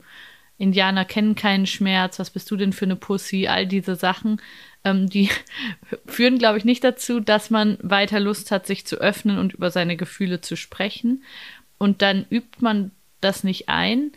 Indianer 0.58 1.04
kennen 1.04 1.34
keinen 1.34 1.66
Schmerz, 1.66 2.18
was 2.18 2.30
bist 2.30 2.50
du 2.50 2.56
denn 2.56 2.72
für 2.72 2.86
eine 2.86 2.96
Pussy, 2.96 3.46
all 3.46 3.66
diese 3.66 3.94
Sachen, 3.94 4.40
ähm, 4.84 5.08
die 5.08 5.28
führen, 6.06 6.38
glaube 6.38 6.58
ich, 6.58 6.64
nicht 6.64 6.82
dazu, 6.82 7.20
dass 7.20 7.50
man 7.50 7.78
weiter 7.82 8.20
Lust 8.20 8.50
hat, 8.50 8.66
sich 8.66 8.86
zu 8.86 8.96
öffnen 8.96 9.38
und 9.38 9.54
über 9.54 9.70
seine 9.70 9.96
Gefühle 9.96 10.40
zu 10.40 10.56
sprechen. 10.56 11.22
Und 11.78 12.00
dann 12.00 12.24
übt 12.30 12.58
man 12.60 12.90
das 13.20 13.44
nicht 13.44 13.68
ein, 13.68 14.12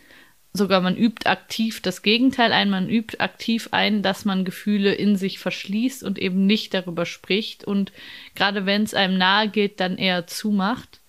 sogar 0.52 0.80
man 0.80 0.96
übt 0.96 1.26
aktiv 1.28 1.80
das 1.80 2.02
Gegenteil 2.02 2.52
ein, 2.52 2.70
man 2.70 2.88
übt 2.88 3.20
aktiv 3.20 3.68
ein, 3.70 4.02
dass 4.02 4.24
man 4.24 4.44
Gefühle 4.44 4.92
in 4.92 5.16
sich 5.16 5.38
verschließt 5.38 6.02
und 6.02 6.18
eben 6.18 6.46
nicht 6.46 6.74
darüber 6.74 7.06
spricht 7.06 7.64
und 7.64 7.92
gerade 8.34 8.66
wenn 8.66 8.82
es 8.82 8.94
einem 8.94 9.16
nahe 9.16 9.48
geht, 9.48 9.80
dann 9.80 9.96
eher 9.96 10.26
zumacht. 10.26 11.00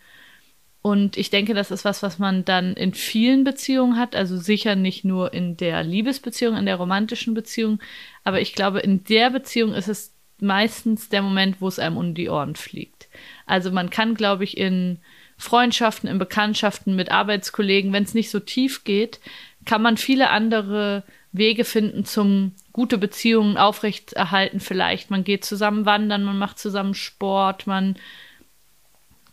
Und 0.83 1.15
ich 1.15 1.29
denke, 1.29 1.53
das 1.53 1.69
ist 1.69 1.85
was, 1.85 2.01
was 2.01 2.17
man 2.17 2.43
dann 2.43 2.73
in 2.73 2.95
vielen 2.95 3.43
Beziehungen 3.43 3.97
hat, 3.97 4.15
also 4.15 4.37
sicher 4.37 4.75
nicht 4.75 5.05
nur 5.05 5.31
in 5.31 5.55
der 5.55 5.83
Liebesbeziehung, 5.83 6.57
in 6.57 6.65
der 6.65 6.77
romantischen 6.77 7.35
Beziehung, 7.35 7.79
aber 8.23 8.41
ich 8.41 8.53
glaube, 8.53 8.79
in 8.79 9.03
der 9.03 9.29
Beziehung 9.29 9.73
ist 9.73 9.87
es 9.87 10.15
meistens 10.39 11.09
der 11.09 11.21
Moment, 11.21 11.61
wo 11.61 11.67
es 11.67 11.77
einem 11.77 11.97
um 11.97 12.15
die 12.15 12.29
Ohren 12.29 12.55
fliegt. 12.55 13.09
Also 13.45 13.71
man 13.71 13.91
kann, 13.91 14.15
glaube 14.15 14.43
ich, 14.43 14.57
in 14.57 14.99
Freundschaften, 15.41 16.07
in 16.07 16.19
Bekanntschaften 16.19 16.95
mit 16.95 17.11
Arbeitskollegen, 17.11 17.91
wenn 17.91 18.03
es 18.03 18.13
nicht 18.13 18.29
so 18.29 18.39
tief 18.39 18.83
geht, 18.83 19.19
kann 19.65 19.81
man 19.81 19.97
viele 19.97 20.29
andere 20.29 21.03
Wege 21.31 21.65
finden 21.65 22.05
zum 22.05 22.53
gute 22.73 22.97
Beziehungen 22.97 23.57
aufrechterhalten 23.57 24.59
vielleicht. 24.59 25.09
Man 25.09 25.23
geht 25.23 25.43
zusammen 25.43 25.85
wandern, 25.85 26.23
man 26.23 26.37
macht 26.37 26.59
zusammen 26.59 26.93
Sport, 26.93 27.67
man 27.67 27.95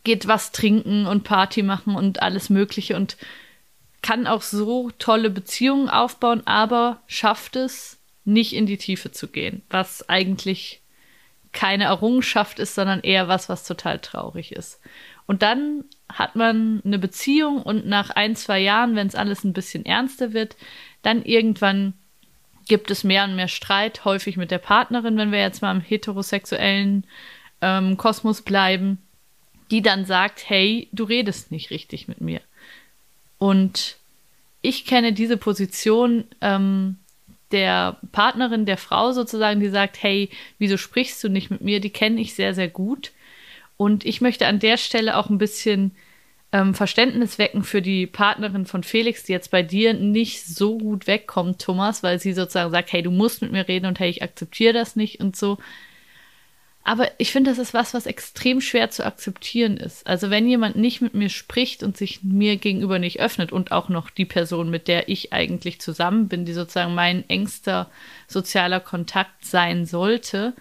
geht 0.03 0.27
was 0.27 0.51
trinken 0.51 1.05
und 1.05 1.23
Party 1.23 1.61
machen 1.61 1.95
und 1.95 2.21
alles 2.21 2.49
Mögliche 2.49 2.95
und 2.95 3.17
kann 4.01 4.27
auch 4.27 4.41
so 4.41 4.91
tolle 4.97 5.29
Beziehungen 5.29 5.89
aufbauen, 5.89 6.41
aber 6.45 7.01
schafft 7.05 7.55
es 7.55 7.99
nicht 8.25 8.53
in 8.53 8.65
die 8.65 8.77
Tiefe 8.77 9.11
zu 9.11 9.27
gehen, 9.27 9.61
was 9.69 10.07
eigentlich 10.07 10.81
keine 11.51 11.85
Errungenschaft 11.85 12.59
ist, 12.59 12.75
sondern 12.75 13.01
eher 13.01 13.27
was, 13.27 13.49
was 13.49 13.65
total 13.65 13.99
traurig 13.99 14.53
ist. 14.53 14.79
Und 15.25 15.41
dann 15.41 15.83
hat 16.11 16.35
man 16.35 16.81
eine 16.83 16.99
Beziehung 16.99 17.61
und 17.61 17.85
nach 17.85 18.09
ein, 18.09 18.35
zwei 18.35 18.59
Jahren, 18.59 18.95
wenn 18.95 19.07
es 19.07 19.15
alles 19.15 19.43
ein 19.43 19.53
bisschen 19.53 19.85
ernster 19.85 20.33
wird, 20.33 20.57
dann 21.01 21.23
irgendwann 21.23 21.93
gibt 22.67 22.91
es 22.91 23.03
mehr 23.03 23.23
und 23.23 23.35
mehr 23.35 23.47
Streit, 23.47 24.05
häufig 24.05 24.37
mit 24.37 24.51
der 24.51 24.57
Partnerin, 24.59 25.17
wenn 25.17 25.31
wir 25.31 25.39
jetzt 25.39 25.61
mal 25.61 25.71
im 25.71 25.81
heterosexuellen 25.81 27.05
ähm, 27.61 27.97
Kosmos 27.97 28.41
bleiben, 28.41 28.99
die 29.71 29.81
dann 29.81 30.05
sagt, 30.05 30.49
hey, 30.49 30.87
du 30.91 31.03
redest 31.03 31.51
nicht 31.51 31.69
richtig 31.71 32.07
mit 32.07 32.21
mir. 32.21 32.41
Und 33.37 33.97
ich 34.61 34.85
kenne 34.85 35.13
diese 35.13 35.37
Position 35.37 36.25
ähm, 36.41 36.97
der 37.51 37.97
Partnerin, 38.11 38.65
der 38.65 38.77
Frau 38.77 39.11
sozusagen, 39.11 39.59
die 39.59 39.69
sagt, 39.69 40.01
hey, 40.03 40.29
wieso 40.57 40.77
sprichst 40.77 41.23
du 41.23 41.29
nicht 41.29 41.49
mit 41.49 41.61
mir? 41.61 41.79
Die 41.79 41.89
kenne 41.89 42.21
ich 42.21 42.35
sehr, 42.35 42.53
sehr 42.53 42.67
gut. 42.67 43.11
Und 43.79 44.03
ich 44.03 44.19
möchte 44.19 44.45
an 44.45 44.59
der 44.59 44.75
Stelle 44.75 45.15
auch 45.15 45.29
ein 45.29 45.37
bisschen 45.37 45.93
ähm, 46.51 46.73
Verständnis 46.73 47.37
wecken 47.37 47.63
für 47.63 47.81
die 47.81 48.07
Partnerin 48.07 48.65
von 48.65 48.83
Felix, 48.83 49.23
die 49.23 49.31
jetzt 49.31 49.51
bei 49.51 49.63
dir 49.63 49.93
nicht 49.93 50.45
so 50.45 50.77
gut 50.77 51.07
wegkommt, 51.07 51.61
Thomas, 51.61 52.03
weil 52.03 52.19
sie 52.19 52.33
sozusagen 52.33 52.71
sagt, 52.71 52.91
hey, 52.91 53.01
du 53.01 53.09
musst 53.09 53.41
mit 53.41 53.53
mir 53.53 53.69
reden 53.69 53.85
und 53.85 53.97
hey, 53.97 54.09
ich 54.09 54.21
akzeptiere 54.21 54.73
das 54.73 54.97
nicht 54.97 55.21
und 55.21 55.37
so. 55.37 55.59
Aber 56.83 57.09
ich 57.19 57.31
finde, 57.31 57.51
das 57.51 57.57
ist 57.57 57.73
was, 57.73 57.93
was 57.93 58.05
extrem 58.05 58.59
schwer 58.59 58.89
zu 58.89 59.05
akzeptieren 59.05 59.77
ist. 59.77 60.05
Also 60.05 60.29
wenn 60.29 60.49
jemand 60.49 60.75
nicht 60.75 60.99
mit 60.99 61.13
mir 61.13 61.29
spricht 61.29 61.81
und 61.81 61.95
sich 61.95 62.21
mir 62.21 62.57
gegenüber 62.57 62.99
nicht 62.99 63.21
öffnet 63.21 63.53
und 63.53 63.71
auch 63.71 63.87
noch 63.87 64.09
die 64.09 64.25
Person, 64.25 64.69
mit 64.69 64.89
der 64.89 65.07
ich 65.07 65.31
eigentlich 65.31 65.79
zusammen 65.79 66.27
bin, 66.27 66.43
die 66.43 66.53
sozusagen 66.53 66.95
mein 66.95 67.29
engster 67.29 67.89
sozialer 68.27 68.81
Kontakt 68.81 69.45
sein 69.45 69.85
sollte, 69.85 70.53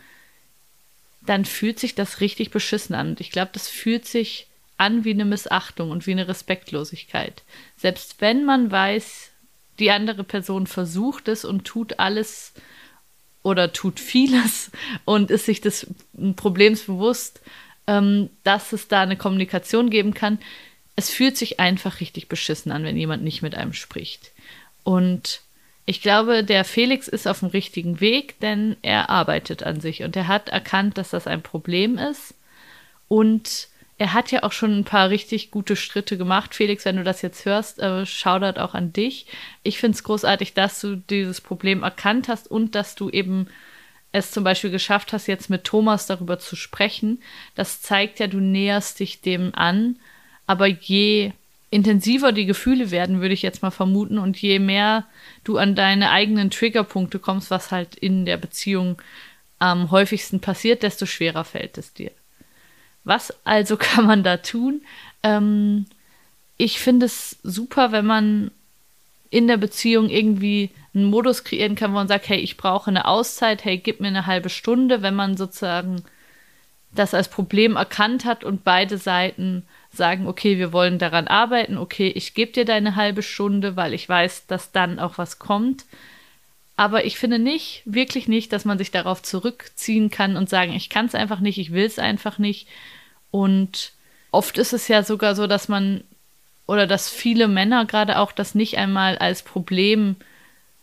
dann 1.28 1.44
fühlt 1.44 1.78
sich 1.78 1.94
das 1.94 2.20
richtig 2.20 2.50
beschissen 2.50 2.94
an. 2.94 3.10
Und 3.10 3.20
ich 3.20 3.30
glaube, 3.30 3.50
das 3.52 3.68
fühlt 3.68 4.06
sich 4.06 4.46
an 4.76 5.04
wie 5.04 5.12
eine 5.12 5.24
Missachtung 5.24 5.90
und 5.90 6.06
wie 6.06 6.12
eine 6.12 6.28
Respektlosigkeit. 6.28 7.42
Selbst 7.76 8.20
wenn 8.20 8.44
man 8.44 8.70
weiß, 8.70 9.30
die 9.78 9.90
andere 9.90 10.24
Person 10.24 10.66
versucht 10.66 11.28
es 11.28 11.44
und 11.44 11.64
tut 11.64 11.98
alles, 11.98 12.52
oder 13.42 13.72
tut 13.72 14.00
vieles 14.00 14.70
und 15.04 15.30
ist 15.30 15.46
sich 15.46 15.60
des 15.60 15.86
Problems 16.36 16.82
bewusst, 16.82 17.40
ähm, 17.86 18.30
dass 18.44 18.72
es 18.72 18.88
da 18.88 19.02
eine 19.02 19.16
Kommunikation 19.16 19.90
geben 19.90 20.14
kann. 20.14 20.38
Es 20.96 21.10
fühlt 21.10 21.36
sich 21.36 21.60
einfach 21.60 22.00
richtig 22.00 22.28
beschissen 22.28 22.72
an, 22.72 22.84
wenn 22.84 22.96
jemand 22.96 23.22
nicht 23.22 23.42
mit 23.42 23.54
einem 23.54 23.72
spricht. 23.72 24.32
Und 24.84 25.40
ich 25.88 26.02
glaube, 26.02 26.44
der 26.44 26.66
Felix 26.66 27.08
ist 27.08 27.26
auf 27.26 27.38
dem 27.38 27.48
richtigen 27.48 27.98
Weg, 27.98 28.38
denn 28.40 28.76
er 28.82 29.08
arbeitet 29.08 29.62
an 29.62 29.80
sich 29.80 30.02
und 30.02 30.14
er 30.16 30.28
hat 30.28 30.50
erkannt, 30.50 30.98
dass 30.98 31.08
das 31.08 31.26
ein 31.26 31.40
Problem 31.40 31.96
ist. 31.96 32.34
Und 33.08 33.68
er 33.96 34.12
hat 34.12 34.30
ja 34.30 34.42
auch 34.42 34.52
schon 34.52 34.80
ein 34.80 34.84
paar 34.84 35.08
richtig 35.08 35.50
gute 35.50 35.76
Schritte 35.76 36.18
gemacht. 36.18 36.54
Felix, 36.54 36.84
wenn 36.84 36.96
du 36.96 37.04
das 37.04 37.22
jetzt 37.22 37.46
hörst, 37.46 37.78
äh, 37.78 38.04
Shoutout 38.04 38.60
auch 38.60 38.74
an 38.74 38.92
dich. 38.92 39.28
Ich 39.62 39.78
finde 39.78 39.96
es 39.96 40.04
großartig, 40.04 40.52
dass 40.52 40.78
du 40.82 40.96
dieses 40.96 41.40
Problem 41.40 41.82
erkannt 41.82 42.28
hast 42.28 42.50
und 42.50 42.74
dass 42.74 42.94
du 42.94 43.08
eben 43.08 43.48
es 44.12 44.30
zum 44.30 44.44
Beispiel 44.44 44.70
geschafft 44.70 45.14
hast, 45.14 45.26
jetzt 45.26 45.48
mit 45.48 45.64
Thomas 45.64 46.04
darüber 46.04 46.38
zu 46.38 46.54
sprechen. 46.54 47.22
Das 47.54 47.80
zeigt 47.80 48.18
ja, 48.18 48.26
du 48.26 48.40
näherst 48.40 49.00
dich 49.00 49.22
dem 49.22 49.54
an. 49.54 49.98
Aber 50.46 50.66
je 50.66 51.32
intensiver 51.70 52.32
die 52.32 52.46
Gefühle 52.46 52.90
werden, 52.90 53.20
würde 53.20 53.34
ich 53.34 53.42
jetzt 53.42 53.62
mal 53.62 53.70
vermuten, 53.70 54.18
und 54.18 54.40
je 54.40 54.58
mehr 54.58 55.04
du 55.44 55.58
an 55.58 55.74
deine 55.74 56.10
eigenen 56.10 56.50
Triggerpunkte 56.50 57.18
kommst, 57.18 57.50
was 57.50 57.70
halt 57.70 57.94
in 57.94 58.24
der 58.24 58.36
Beziehung 58.36 59.00
am 59.58 59.90
häufigsten 59.90 60.40
passiert, 60.40 60.82
desto 60.82 61.04
schwerer 61.04 61.44
fällt 61.44 61.78
es 61.78 61.92
dir. 61.92 62.10
Was 63.04 63.34
also 63.44 63.76
kann 63.78 64.06
man 64.06 64.22
da 64.22 64.38
tun? 64.38 64.82
Ähm, 65.22 65.86
ich 66.56 66.80
finde 66.80 67.06
es 67.06 67.38
super, 67.42 67.92
wenn 67.92 68.06
man 68.06 68.50
in 69.30 69.46
der 69.46 69.58
Beziehung 69.58 70.08
irgendwie 70.08 70.70
einen 70.94 71.04
Modus 71.04 71.44
kreieren 71.44 71.74
kann, 71.74 71.90
wo 71.90 71.96
man 71.96 72.08
sagt, 72.08 72.28
hey, 72.28 72.38
ich 72.38 72.56
brauche 72.56 72.88
eine 72.88 73.06
Auszeit, 73.06 73.64
hey, 73.64 73.76
gib 73.76 74.00
mir 74.00 74.08
eine 74.08 74.26
halbe 74.26 74.48
Stunde, 74.48 75.02
wenn 75.02 75.14
man 75.14 75.36
sozusagen 75.36 76.02
das 76.92 77.12
als 77.12 77.28
Problem 77.28 77.76
erkannt 77.76 78.24
hat 78.24 78.42
und 78.42 78.64
beide 78.64 78.96
Seiten 78.96 79.64
sagen, 79.98 80.26
okay, 80.26 80.56
wir 80.56 80.72
wollen 80.72 80.98
daran 80.98 81.28
arbeiten, 81.28 81.76
okay, 81.76 82.08
ich 82.08 82.32
gebe 82.32 82.52
dir 82.52 82.64
deine 82.64 82.96
halbe 82.96 83.22
Stunde, 83.22 83.76
weil 83.76 83.92
ich 83.92 84.08
weiß, 84.08 84.46
dass 84.46 84.72
dann 84.72 84.98
auch 84.98 85.18
was 85.18 85.38
kommt. 85.38 85.84
Aber 86.76 87.04
ich 87.04 87.18
finde 87.18 87.38
nicht, 87.38 87.82
wirklich 87.84 88.28
nicht, 88.28 88.52
dass 88.52 88.64
man 88.64 88.78
sich 88.78 88.90
darauf 88.90 89.22
zurückziehen 89.22 90.10
kann 90.10 90.36
und 90.36 90.48
sagen, 90.48 90.72
ich 90.72 90.88
kann 90.88 91.06
es 91.06 91.14
einfach 91.14 91.40
nicht, 91.40 91.58
ich 91.58 91.72
will 91.72 91.84
es 91.84 91.98
einfach 91.98 92.38
nicht. 92.38 92.68
Und 93.30 93.92
oft 94.30 94.56
ist 94.56 94.72
es 94.72 94.88
ja 94.88 95.02
sogar 95.02 95.34
so, 95.34 95.46
dass 95.46 95.68
man 95.68 96.04
oder 96.66 96.86
dass 96.86 97.10
viele 97.10 97.48
Männer 97.48 97.84
gerade 97.84 98.18
auch 98.18 98.30
das 98.30 98.54
nicht 98.54 98.78
einmal 98.78 99.18
als 99.18 99.42
Problem 99.42 100.16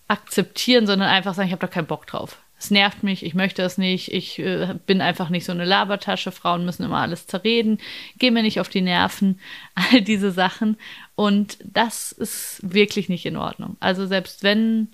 akzeptieren, 0.08 0.86
sondern 0.88 1.10
einfach 1.10 1.34
sagen, 1.34 1.48
ich 1.48 1.54
habe 1.54 1.66
da 1.66 1.72
keinen 1.72 1.88
Bock 1.88 2.08
drauf. 2.08 2.38
Es 2.58 2.72
nervt 2.72 3.04
mich, 3.04 3.24
ich 3.24 3.34
möchte 3.34 3.62
es 3.64 3.78
nicht, 3.78 4.14
ich 4.14 4.40
äh, 4.40 4.76
bin 4.86 5.02
einfach 5.02 5.30
nicht 5.30 5.46
so 5.46 5.52
eine 5.52 5.66
Labertasche, 5.66 6.32
Frauen 6.32 6.66
müssen 6.66 6.84
immer 6.84 7.00
alles 7.00 7.28
zerreden, 7.28 7.80
geh 8.18 8.32
mir 8.32 8.44
nicht 8.44 8.60
auf 8.60 8.70
die 8.70 8.82
Nerven, 8.82 9.40
all 9.76 10.02
diese 10.02 10.32
Sachen. 10.32 10.78
Und 11.16 11.58
das 11.64 12.12
ist 12.12 12.60
wirklich 12.62 13.10
nicht 13.10 13.26
in 13.26 13.38
Ordnung. 13.38 13.78
Also 13.80 14.08
selbst 14.08 14.44
wenn 14.44 14.88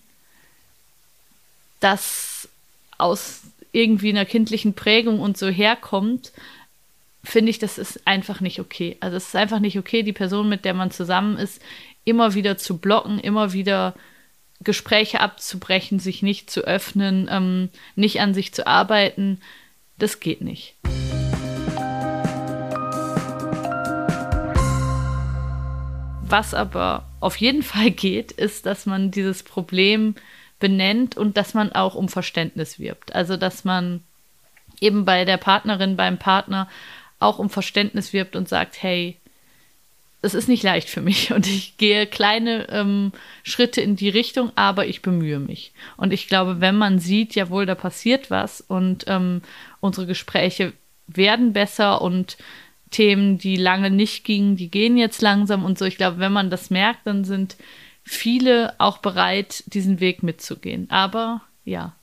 das 1.80 2.50
aus 2.98 3.42
irgendwie 3.72 4.10
einer 4.10 4.26
kindlichen 4.26 4.74
Prägung 4.74 5.20
und 5.20 5.38
so 5.38 5.48
herkommt, 5.48 6.32
finde 7.24 7.52
ich, 7.52 7.60
das 7.60 7.78
ist 7.78 8.06
einfach 8.08 8.42
nicht 8.42 8.60
okay. 8.60 8.98
Also 9.00 9.18
es 9.18 9.28
ist 9.28 9.36
einfach 9.36 9.60
nicht 9.60 9.78
okay, 9.78 10.04
die 10.04 10.14
Person, 10.14 10.50
mit 10.50 10.66
der 10.66 10.74
man 10.74 10.92
zusammen 10.92 11.38
ist, 11.38 11.62
immer 12.04 12.34
wieder 12.34 12.58
zu 12.58 12.78
blocken, 12.78 13.20
immer 13.20 13.54
wieder 13.54 13.94
Gespräche 14.64 15.20
abzubrechen, 15.20 16.00
sich 16.00 16.22
nicht 16.22 16.50
zu 16.50 16.62
öffnen, 16.62 17.28
ähm, 17.32 17.70
nicht 17.96 18.22
an 18.22 18.34
sich 18.34 18.54
zu 18.54 18.68
arbeiten. 18.68 19.42
Das 19.98 20.20
geht 20.20 20.42
nicht. 20.42 20.76
Was 26.24 26.54
aber 26.54 27.10
auf 27.20 27.36
jeden 27.38 27.64
Fall 27.64 27.92
geht, 27.92 28.32
ist, 28.32 28.66
dass 28.66 28.86
man 28.86 29.12
dieses 29.12 29.44
Problem 29.44 30.16
benennt 30.60 31.18
und 31.18 31.38
dass 31.38 31.54
man 31.54 31.72
auch 31.72 31.96
um 31.96 32.08
Verständnis 32.08 32.80
wirbt. 32.80 33.16
Also, 33.16 33.36
dass 33.36 33.64
man 33.64 34.02
eben 34.80 35.06
bei 35.06 35.26
der 35.26 35.38
Partnerin, 35.38 35.98
beim 35.98 36.18
Partner 36.18 36.70
auch 37.20 37.40
um 37.40 37.50
Verständnis 37.50 38.14
wirbt 38.14 38.36
und 38.36 38.50
sagt, 38.50 38.82
hey, 38.82 39.18
es 40.22 40.34
ist 40.34 40.48
nicht 40.48 40.64
leicht 40.64 40.90
für 40.90 41.02
mich 41.02 41.32
und 41.34 41.48
ich 41.48 41.78
gehe 41.78 42.06
kleine 42.08 42.70
ähm, 42.70 43.12
Schritte 43.44 43.82
in 43.82 43.96
die 43.96 44.10
Richtung, 44.10 44.52
aber 44.56 44.86
ich 44.86 45.02
bemühe 45.02 45.40
mich. 45.40 45.74
Und 45.98 46.14
ich 46.14 46.28
glaube, 46.28 46.62
wenn 46.62 46.76
man 46.76 47.00
sieht, 47.00 47.36
jawohl, 47.36 47.66
da 47.66 47.76
passiert 47.76 48.30
was 48.30 48.62
und 48.62 49.06
ähm, 49.08 49.42
unsere 49.80 50.06
Gespräche 50.06 50.74
werden 51.08 51.54
besser 51.54 52.02
und 52.02 52.38
Themen, 52.92 53.38
die 53.38 53.56
lange 53.56 53.90
nicht 53.90 54.26
gingen, 54.26 54.58
die 54.58 54.70
gehen 54.70 54.98
jetzt 54.98 55.22
langsam 55.22 55.64
und 55.64 55.78
so. 55.78 55.86
Ich 55.86 55.98
glaube, 55.98 56.20
wenn 56.20 56.34
man 56.34 56.50
das 56.50 56.70
merkt, 56.70 57.08
dann 57.08 57.24
sind 57.24 57.56
viele 58.04 58.76
auch 58.80 58.98
bereit, 58.98 59.64
diesen 59.68 60.00
Weg 60.02 60.24
mitzugehen. 60.24 60.90
Aber 60.90 61.42
ja, 61.64 61.94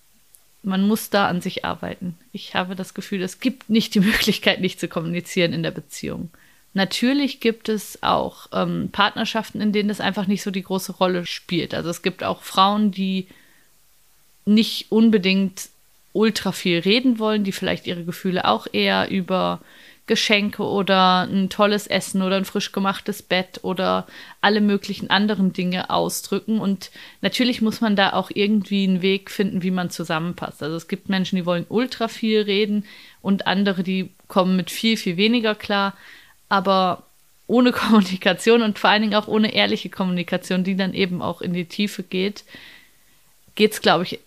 man 0.63 0.87
muss 0.87 1.11
da 1.11 1.29
an 1.29 1.43
sich 1.43 1.65
arbeiten. 1.65 2.17
Ich 2.33 2.55
habe 2.55 2.75
das 2.75 2.95
Gefühl, 2.95 3.23
es 3.23 3.39
gibt 3.41 3.69
nicht 3.69 3.95
die 3.95 4.01
Möglichkeit, 4.13 4.61
nicht 4.61 4.81
zu 4.81 4.89
kommunizieren 4.89 5.53
in 5.53 5.63
der 5.63 5.71
Beziehung. 5.73 6.31
Natürlich 6.75 7.41
gibt 7.41 7.69
es 7.69 8.03
auch 8.03 8.47
ähm, 8.53 8.91
Partnerschaften, 8.93 9.61
in 9.61 9.73
denen 9.73 9.89
das 9.89 10.01
einfach 10.01 10.27
nicht 10.27 10.43
so 10.43 10.51
die 10.51 10.63
große 10.63 10.93
Rolle 10.93 11.27
spielt. 11.27 11.75
Also 11.75 11.91
es 11.91 12.03
gibt 12.03 12.23
auch 12.23 12.43
Frauen, 12.43 12.91
die 12.93 13.27
nicht 14.45 14.91
unbedingt 14.91 15.69
ultra 16.13 16.53
viel 16.53 16.79
reden 16.79 17.19
wollen, 17.19 17.45
die 17.45 17.53
vielleicht 17.53 17.87
ihre 17.87 18.05
Gefühle 18.05 18.47
auch 18.47 18.67
eher 18.73 19.11
über 19.11 19.61
Geschenke 20.09 20.65
oder 20.65 21.29
ein 21.31 21.51
tolles 21.51 21.87
Essen 21.87 22.23
oder 22.23 22.37
ein 22.37 22.45
frisch 22.45 22.73
gemachtes 22.73 23.23
Bett 23.23 23.61
oder 23.63 24.07
alle 24.41 24.61
möglichen 24.61 25.11
anderen 25.11 25.53
Dinge 25.53 25.91
ausdrücken. 25.91 26.59
Und 26.59 26.91
natürlich 27.21 27.61
muss 27.61 27.81
man 27.81 27.95
da 27.95 28.15
auch 28.15 28.31
irgendwie 28.35 28.85
einen 28.85 29.03
Weg 29.03 29.31
finden, 29.31 29.63
wie 29.63 29.71
man 29.71 29.91
zusammenpasst. 29.91 30.63
Also 30.63 30.77
es 30.77 30.89
gibt 30.89 31.09
Menschen, 31.09 31.37
die 31.37 31.47
wollen 31.47 31.67
ultra 31.69 32.09
viel 32.09 32.41
reden 32.41 32.85
und 33.23 33.47
andere, 33.47 33.85
die 33.85 34.11
kommen 34.27 34.57
mit 34.57 34.71
viel, 34.71 34.97
viel 34.97 35.17
weniger 35.17 35.55
klar. 35.55 35.95
Aber 36.49 37.03
ohne 37.47 37.73
Kommunikation 37.73 38.63
und 38.63 38.79
vor 38.79 38.91
allen 38.91 39.03
Dingen 39.03 39.15
auch 39.15 39.29
ohne 39.29 39.53
ehrliche 39.55 39.89
Kommunikation, 39.89 40.65
die 40.65 40.77
dann 40.77 40.95
eben 40.95 41.23
auch 41.23 41.41
in 41.41 41.53
die 41.53 41.67
Tiefe 41.67 42.03
geht, 42.03 42.45
geht 43.55 43.73
es, 43.73 43.81
glaube 43.81 44.05
ich, 44.05 44.21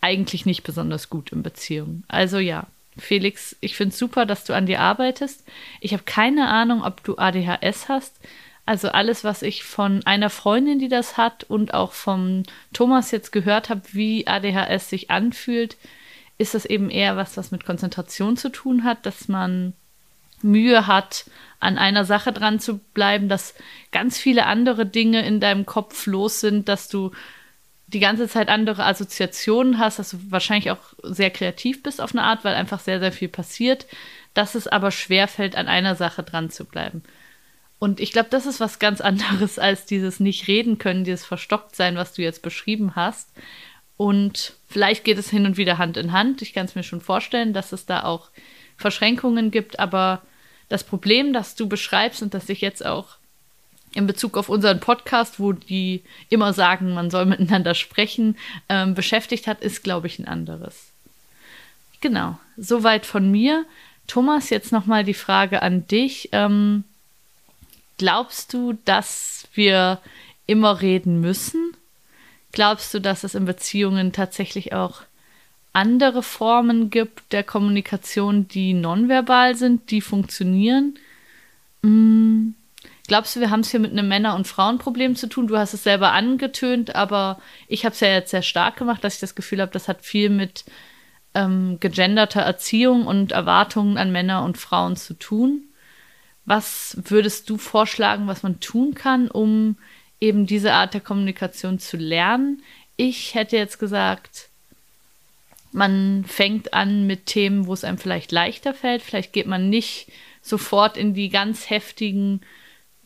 eigentlich 0.00 0.46
nicht 0.46 0.62
besonders 0.64 1.10
gut 1.10 1.32
in 1.32 1.42
Beziehungen. 1.42 2.04
Also 2.08 2.38
ja, 2.38 2.66
Felix, 2.96 3.56
ich 3.60 3.76
finde 3.76 3.92
es 3.92 3.98
super, 3.98 4.26
dass 4.26 4.44
du 4.44 4.54
an 4.54 4.66
dir 4.66 4.80
arbeitest. 4.80 5.44
Ich 5.80 5.92
habe 5.92 6.04
keine 6.04 6.48
Ahnung, 6.48 6.82
ob 6.84 7.02
du 7.04 7.16
ADHS 7.16 7.88
hast. 7.88 8.14
Also 8.66 8.88
alles, 8.88 9.24
was 9.24 9.42
ich 9.42 9.64
von 9.64 10.04
einer 10.06 10.30
Freundin, 10.30 10.78
die 10.78 10.88
das 10.88 11.16
hat 11.16 11.44
und 11.44 11.74
auch 11.74 11.92
vom 11.92 12.44
Thomas 12.72 13.10
jetzt 13.10 13.32
gehört 13.32 13.68
habe, 13.68 13.82
wie 13.92 14.26
ADHS 14.26 14.88
sich 14.88 15.10
anfühlt, 15.10 15.76
ist 16.38 16.54
das 16.54 16.64
eben 16.64 16.90
eher 16.90 17.16
was, 17.16 17.36
was 17.36 17.50
mit 17.50 17.66
Konzentration 17.66 18.36
zu 18.36 18.50
tun 18.50 18.84
hat, 18.84 19.04
dass 19.06 19.28
man 19.28 19.74
Mühe 20.44 20.86
hat, 20.86 21.24
an 21.58 21.78
einer 21.78 22.04
Sache 22.04 22.32
dran 22.32 22.60
zu 22.60 22.78
bleiben, 22.78 23.28
dass 23.28 23.54
ganz 23.90 24.18
viele 24.18 24.46
andere 24.46 24.86
Dinge 24.86 25.26
in 25.26 25.40
deinem 25.40 25.66
Kopf 25.66 26.06
los 26.06 26.40
sind, 26.40 26.68
dass 26.68 26.88
du 26.88 27.10
die 27.86 28.00
ganze 28.00 28.28
Zeit 28.28 28.48
andere 28.48 28.84
Assoziationen 28.84 29.78
hast, 29.78 29.98
dass 29.98 30.10
du 30.10 30.18
wahrscheinlich 30.30 30.70
auch 30.70 30.94
sehr 31.02 31.30
kreativ 31.30 31.82
bist 31.82 32.00
auf 32.00 32.12
eine 32.12 32.22
Art, 32.22 32.44
weil 32.44 32.54
einfach 32.54 32.80
sehr, 32.80 33.00
sehr 33.00 33.12
viel 33.12 33.28
passiert, 33.28 33.86
dass 34.34 34.54
es 34.54 34.66
aber 34.68 34.90
schwerfällt, 34.90 35.56
an 35.56 35.68
einer 35.68 35.94
Sache 35.94 36.22
dran 36.22 36.50
zu 36.50 36.64
bleiben. 36.64 37.02
Und 37.78 38.00
ich 38.00 38.12
glaube, 38.12 38.28
das 38.30 38.46
ist 38.46 38.60
was 38.60 38.78
ganz 38.78 39.00
anderes 39.00 39.58
als 39.58 39.86
dieses 39.86 40.20
nicht 40.20 40.48
reden 40.48 40.78
können, 40.78 41.04
dieses 41.04 41.24
verstockt 41.24 41.76
sein, 41.76 41.96
was 41.96 42.12
du 42.12 42.22
jetzt 42.22 42.42
beschrieben 42.42 42.94
hast. 42.96 43.30
Und 43.96 44.54
vielleicht 44.68 45.04
geht 45.04 45.18
es 45.18 45.30
hin 45.30 45.46
und 45.46 45.56
wieder 45.56 45.78
Hand 45.78 45.96
in 45.96 46.12
Hand. 46.12 46.42
Ich 46.42 46.52
kann 46.52 46.66
es 46.66 46.74
mir 46.74 46.82
schon 46.82 47.00
vorstellen, 47.00 47.52
dass 47.52 47.72
es 47.72 47.86
da 47.86 48.02
auch 48.04 48.30
Verschränkungen 48.76 49.50
gibt, 49.50 49.78
aber 49.78 50.22
das 50.68 50.84
Problem, 50.84 51.32
das 51.32 51.54
du 51.54 51.68
beschreibst 51.68 52.22
und 52.22 52.34
das 52.34 52.48
ich 52.48 52.60
jetzt 52.60 52.84
auch 52.84 53.16
in 53.94 54.06
Bezug 54.06 54.36
auf 54.36 54.48
unseren 54.48 54.80
Podcast, 54.80 55.38
wo 55.38 55.52
die 55.52 56.02
immer 56.28 56.52
sagen, 56.52 56.94
man 56.94 57.10
soll 57.10 57.26
miteinander 57.26 57.74
sprechen, 57.74 58.36
ähm, 58.68 58.94
beschäftigt 58.94 59.46
hat, 59.46 59.60
ist, 59.60 59.84
glaube 59.84 60.06
ich, 60.08 60.18
ein 60.18 60.26
anderes. 60.26 60.88
Genau, 62.00 62.38
soweit 62.56 63.06
von 63.06 63.30
mir. 63.30 63.64
Thomas, 64.06 64.50
jetzt 64.50 64.72
nochmal 64.72 65.04
die 65.04 65.14
Frage 65.14 65.62
an 65.62 65.86
dich. 65.86 66.28
Ähm, 66.32 66.84
glaubst 67.96 68.52
du, 68.52 68.74
dass 68.84 69.48
wir 69.54 70.00
immer 70.46 70.82
reden 70.82 71.20
müssen? 71.20 71.76
Glaubst 72.52 72.92
du, 72.92 73.00
dass 73.00 73.24
es 73.24 73.34
in 73.34 73.46
Beziehungen 73.46 74.12
tatsächlich 74.12 74.72
auch 74.72 75.02
andere 75.74 76.22
Formen 76.22 76.88
gibt 76.88 77.32
der 77.32 77.44
Kommunikation, 77.44 78.48
die 78.48 78.72
nonverbal 78.72 79.54
sind, 79.54 79.90
die 79.90 80.00
funktionieren? 80.00 80.98
Hm 81.82 82.54
Glaubst 83.06 83.36
du, 83.36 83.40
wir 83.40 83.50
haben 83.50 83.60
es 83.60 83.70
hier 83.70 83.80
mit 83.80 83.92
einem 83.92 84.08
Männer- 84.08 84.34
und 84.34 84.48
Frauenproblem 84.48 85.14
zu 85.14 85.28
tun? 85.28 85.46
Du 85.46 85.58
hast 85.58 85.74
es 85.74 85.84
selber 85.84 86.12
angetönt, 86.12 86.94
aber 86.94 87.38
ich 87.68 87.84
habe 87.84 87.92
es 87.92 88.00
ja 88.00 88.08
jetzt 88.08 88.30
sehr 88.30 88.42
stark 88.42 88.76
gemacht, 88.76 89.04
dass 89.04 89.14
ich 89.14 89.20
das 89.20 89.34
Gefühl 89.34 89.60
habe, 89.60 89.72
das 89.72 89.88
hat 89.88 90.02
viel 90.02 90.30
mit 90.30 90.64
ähm, 91.34 91.78
gegenderter 91.80 92.40
Erziehung 92.40 93.06
und 93.06 93.32
Erwartungen 93.32 93.98
an 93.98 94.10
Männer 94.10 94.42
und 94.42 94.56
Frauen 94.56 94.96
zu 94.96 95.14
tun. 95.14 95.64
Was 96.46 96.96
würdest 97.04 97.50
du 97.50 97.58
vorschlagen, 97.58 98.26
was 98.26 98.42
man 98.42 98.60
tun 98.60 98.94
kann, 98.94 99.30
um 99.30 99.76
eben 100.18 100.46
diese 100.46 100.72
Art 100.72 100.94
der 100.94 101.02
Kommunikation 101.02 101.78
zu 101.78 101.98
lernen? 101.98 102.62
Ich 102.96 103.34
hätte 103.34 103.58
jetzt 103.58 103.78
gesagt, 103.78 104.48
man 105.74 106.24
fängt 106.24 106.72
an 106.72 107.04
mit 107.08 107.26
Themen, 107.26 107.66
wo 107.66 107.72
es 107.72 107.82
einem 107.82 107.98
vielleicht 107.98 108.30
leichter 108.30 108.74
fällt. 108.74 109.02
Vielleicht 109.02 109.32
geht 109.32 109.46
man 109.46 109.70
nicht 109.70 110.06
sofort 110.40 110.96
in 110.96 111.14
die 111.14 111.30
ganz 111.30 111.68
heftigen 111.68 112.42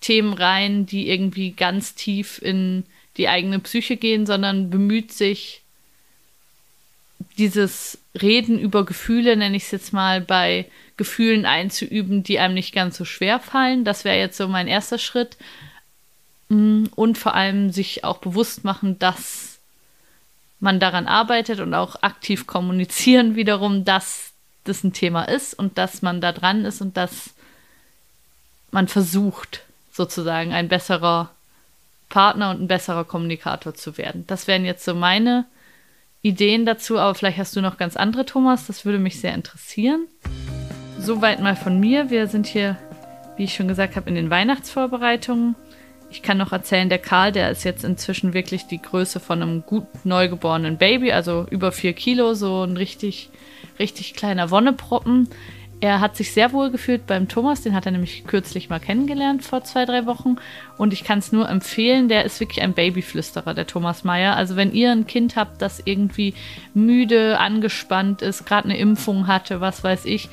Themen 0.03 0.35
rein, 0.35 0.85
die 0.85 1.09
irgendwie 1.09 1.53
ganz 1.53 1.95
tief 1.95 2.41
in 2.43 2.85
die 3.17 3.27
eigene 3.27 3.59
Psyche 3.59 3.97
gehen, 3.97 4.27
sondern 4.27 4.69
bemüht 4.69 5.13
sich, 5.13 5.63
dieses 7.39 7.99
Reden 8.21 8.59
über 8.59 8.85
Gefühle, 8.85 9.37
nenne 9.37 9.57
ich 9.57 9.65
es 9.65 9.71
jetzt 9.71 9.93
mal, 9.95 10.21
bei 10.21 10.67
Gefühlen 10.99 11.47
einzuüben, 11.47 12.23
die 12.23 12.39
einem 12.39 12.55
nicht 12.55 12.75
ganz 12.75 12.99
so 12.99 13.07
schwer 13.07 13.41
fallen. 13.41 13.85
Das 13.85 14.05
wäre 14.05 14.19
jetzt 14.19 14.37
so 14.37 14.47
mein 14.47 14.69
erster 14.69 14.99
Schritt. 14.99 15.39
Mm, 16.51 16.85
und 16.95 17.17
vor 17.17 17.35
allem 17.35 17.71
sich 17.71 18.05
auch 18.05 18.19
bewusst 18.19 18.63
machen, 18.63 18.99
dass 18.99 19.48
man 20.61 20.81
daran 20.81 21.07
arbeitet 21.07 21.61
und 21.61 21.75
auch 21.75 22.03
aktiv 22.03 22.47
kommunizieren 22.47 23.37
wiederum, 23.37 23.85
dass 23.85 24.33
das 24.65 24.85
ein 24.85 24.93
Thema 24.93 25.25
ist 25.25 25.55
und 25.55 25.79
dass 25.79 26.03
man 26.03 26.21
da 26.21 26.33
dran 26.33 26.65
ist 26.65 26.81
und 26.81 26.97
dass 26.97 27.31
man 28.71 28.89
versucht, 28.89 29.63
sozusagen 29.93 30.53
ein 30.53 30.69
besserer 30.69 31.31
Partner 32.09 32.51
und 32.51 32.63
ein 32.63 32.69
besserer 32.69 33.05
Kommunikator 33.05 33.75
zu 33.75 33.99
werden. 33.99 34.25
Das 34.27 34.47
wären 34.47 34.65
jetzt 34.65 34.85
so 34.85 34.95
meine 34.95 35.47
Ideen 36.23 36.67
dazu, 36.67 36.99
aber 36.99 37.15
vielleicht 37.15 37.39
hast 37.39 37.57
du 37.57 37.61
noch 37.61 37.77
ganz 37.77 37.97
andere, 37.97 38.27
Thomas. 38.27 38.67
Das 38.67 38.85
würde 38.85 38.99
mich 38.99 39.21
sehr 39.21 39.35
interessieren. 39.35 40.07
Soweit 40.99 41.41
mal 41.41 41.57
von 41.57 41.79
mir. 41.79 42.11
Wir 42.11 42.27
sind 42.27 42.47
hier, 42.47 42.77
wie 43.37 43.45
ich 43.45 43.55
schon 43.55 43.69
gesagt 43.69 43.97
habe, 43.97 44.09
in 44.09 44.15
den 44.15 44.31
Weihnachtsvorbereitungen. 44.31 45.55
Ich 46.11 46.23
kann 46.23 46.39
noch 46.39 46.53
erzählen, 46.53 46.89
der 46.89 46.99
Karl, 46.99 47.33
der 47.33 47.51
ist 47.51 47.65
jetzt 47.65 47.85
inzwischen 47.85 48.33
wirklich 48.33 48.67
die 48.67 48.81
Größe 48.81 49.21
von 49.21 49.43
einem 49.43 49.63
gut 49.65 49.87
neugeborenen 50.05 50.79
Baby, 50.79 51.13
also 51.13 51.47
über 51.51 51.71
vier 51.71 51.93
Kilo, 51.93 52.35
so 52.35 52.63
ein 52.65 52.77
richtig, 52.77 53.29
richtig 53.79 54.15
kleiner 54.15 54.51
Wonneproppen. 54.51 55.29
Er 55.81 56.01
hat 56.01 56.17
sich 56.17 56.33
sehr 56.33 56.53
wohl 56.53 56.71
gefühlt 56.71 57.07
beim 57.07 57.29
Thomas, 57.29 57.63
den 57.63 57.73
hat 57.73 57.87
er 57.87 57.93
nämlich 57.93 58.25
kürzlich 58.27 58.69
mal 58.69 58.81
kennengelernt 58.81 59.45
vor 59.45 59.63
zwei, 59.63 59.85
drei 59.85 60.07
Wochen. 60.07 60.37
Und 60.77 60.93
ich 60.93 61.05
kann 61.05 61.21
es 61.21 61.31
nur 61.31 61.49
empfehlen, 61.49 62.09
der 62.09 62.25
ist 62.25 62.41
wirklich 62.41 62.63
ein 62.63 62.73
Babyflüsterer, 62.73 63.55
der 63.55 63.67
Thomas 63.67 64.03
Meyer. 64.03 64.35
Also 64.35 64.57
wenn 64.57 64.73
ihr 64.73 64.91
ein 64.91 65.07
Kind 65.07 65.37
habt, 65.37 65.63
das 65.63 65.81
irgendwie 65.85 66.35
müde, 66.75 67.39
angespannt 67.39 68.23
ist, 68.23 68.45
gerade 68.45 68.65
eine 68.65 68.79
Impfung 68.79 69.29
hatte, 69.29 69.61
was 69.61 69.85
weiß 69.85 70.07
ich, 70.07 70.31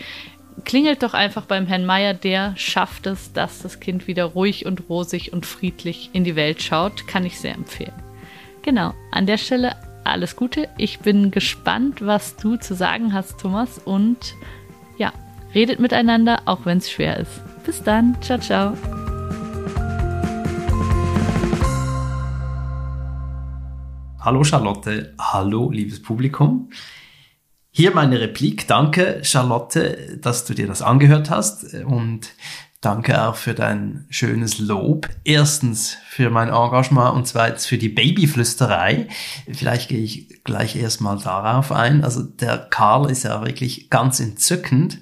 klingelt 0.64 1.04
doch 1.04 1.14
einfach 1.14 1.46
beim 1.46 1.66
Herrn 1.68 1.86
Meyer, 1.86 2.14
der 2.14 2.54
schafft 2.56 3.08
es, 3.08 3.34
dass 3.34 3.62
das 3.62 3.80
Kind 3.80 4.08
wieder 4.08 4.26
ruhig 4.26 4.66
und 4.66 4.90
rosig 4.90 5.34
und 5.34 5.46
friedlich 5.46 6.10
in 6.14 6.24
die 6.24 6.36
Welt 6.36 6.62
schaut. 6.62 7.08
Kann 7.08 7.26
ich 7.26 7.40
sehr 7.40 7.56
empfehlen. 7.56 7.94
Genau, 8.62 8.94
an 9.12 9.26
der 9.26 9.38
Stelle 9.38 9.76
alles 10.06 10.36
Gute. 10.36 10.70
Ich 10.78 11.00
bin 11.00 11.32
gespannt, 11.32 12.06
was 12.06 12.36
du 12.38 12.56
zu 12.58 12.76
sagen 12.76 13.14
hast, 13.14 13.40
Thomas. 13.40 13.80
Und 13.80 14.36
ja, 14.98 15.12
redet 15.54 15.80
miteinander, 15.80 16.44
auch 16.46 16.66
wenn 16.66 16.78
es 16.78 16.90
schwer 16.90 17.18
ist. 17.18 17.42
Bis 17.66 17.84
dann. 17.84 18.16
Ciao, 18.22 18.40
ciao. 18.40 18.78
Hallo 24.20 24.44
Charlotte, 24.44 25.14
hallo 25.20 25.70
liebes 25.70 26.02
Publikum. 26.02 26.70
Hier 27.78 27.94
meine 27.94 28.22
Replik. 28.22 28.70
Danke 28.70 29.20
Charlotte, 29.24 30.18
dass 30.22 30.46
du 30.46 30.54
dir 30.54 30.66
das 30.66 30.82
angehört 30.82 31.30
hast 31.30 31.74
und 31.74 32.30
danke 32.80 33.22
auch 33.22 33.36
für 33.36 33.54
dein 33.54 34.06
schönes 34.10 34.60
Lob. 34.60 35.10
Erstens 35.26 35.98
für 36.08 36.30
mein 36.30 36.48
Engagement 36.48 37.14
und 37.14 37.28
zweitens 37.28 37.66
für 37.66 37.78
die 37.78 37.90
Babyflüsterei. 37.90 39.10
Vielleicht 39.52 39.90
gehe 39.90 40.00
ich 40.00 40.42
gleich 40.46 40.78
erstmal 40.78 41.18
darauf 41.18 41.74
ein. 41.74 42.06
Also 42.06 42.24
der 42.24 42.60
Karl 42.60 43.12
ist 43.12 43.24
ja 43.24 43.44
wirklich 43.44 43.90
ganz 43.90 44.22
entzückend 44.22 45.00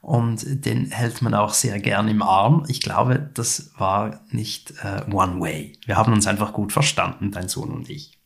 und 0.00 0.64
den 0.64 0.86
hält 0.86 1.20
man 1.20 1.34
auch 1.34 1.52
sehr 1.52 1.78
gern 1.80 2.08
im 2.08 2.22
Arm. 2.22 2.64
Ich 2.68 2.80
glaube, 2.80 3.28
das 3.34 3.72
war 3.76 4.20
nicht 4.30 4.72
äh, 4.82 5.02
one 5.12 5.38
way. 5.38 5.74
Wir 5.84 5.98
haben 5.98 6.14
uns 6.14 6.26
einfach 6.26 6.54
gut 6.54 6.72
verstanden, 6.72 7.30
dein 7.30 7.50
Sohn 7.50 7.72
und 7.72 7.90
ich. 7.90 8.18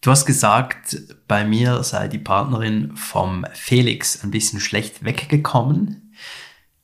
Du 0.00 0.12
hast 0.12 0.26
gesagt, 0.26 0.96
bei 1.26 1.44
mir 1.44 1.82
sei 1.82 2.06
die 2.06 2.20
Partnerin 2.20 2.96
vom 2.96 3.44
Felix 3.52 4.22
ein 4.22 4.30
bisschen 4.30 4.60
schlecht 4.60 5.04
weggekommen. 5.04 6.12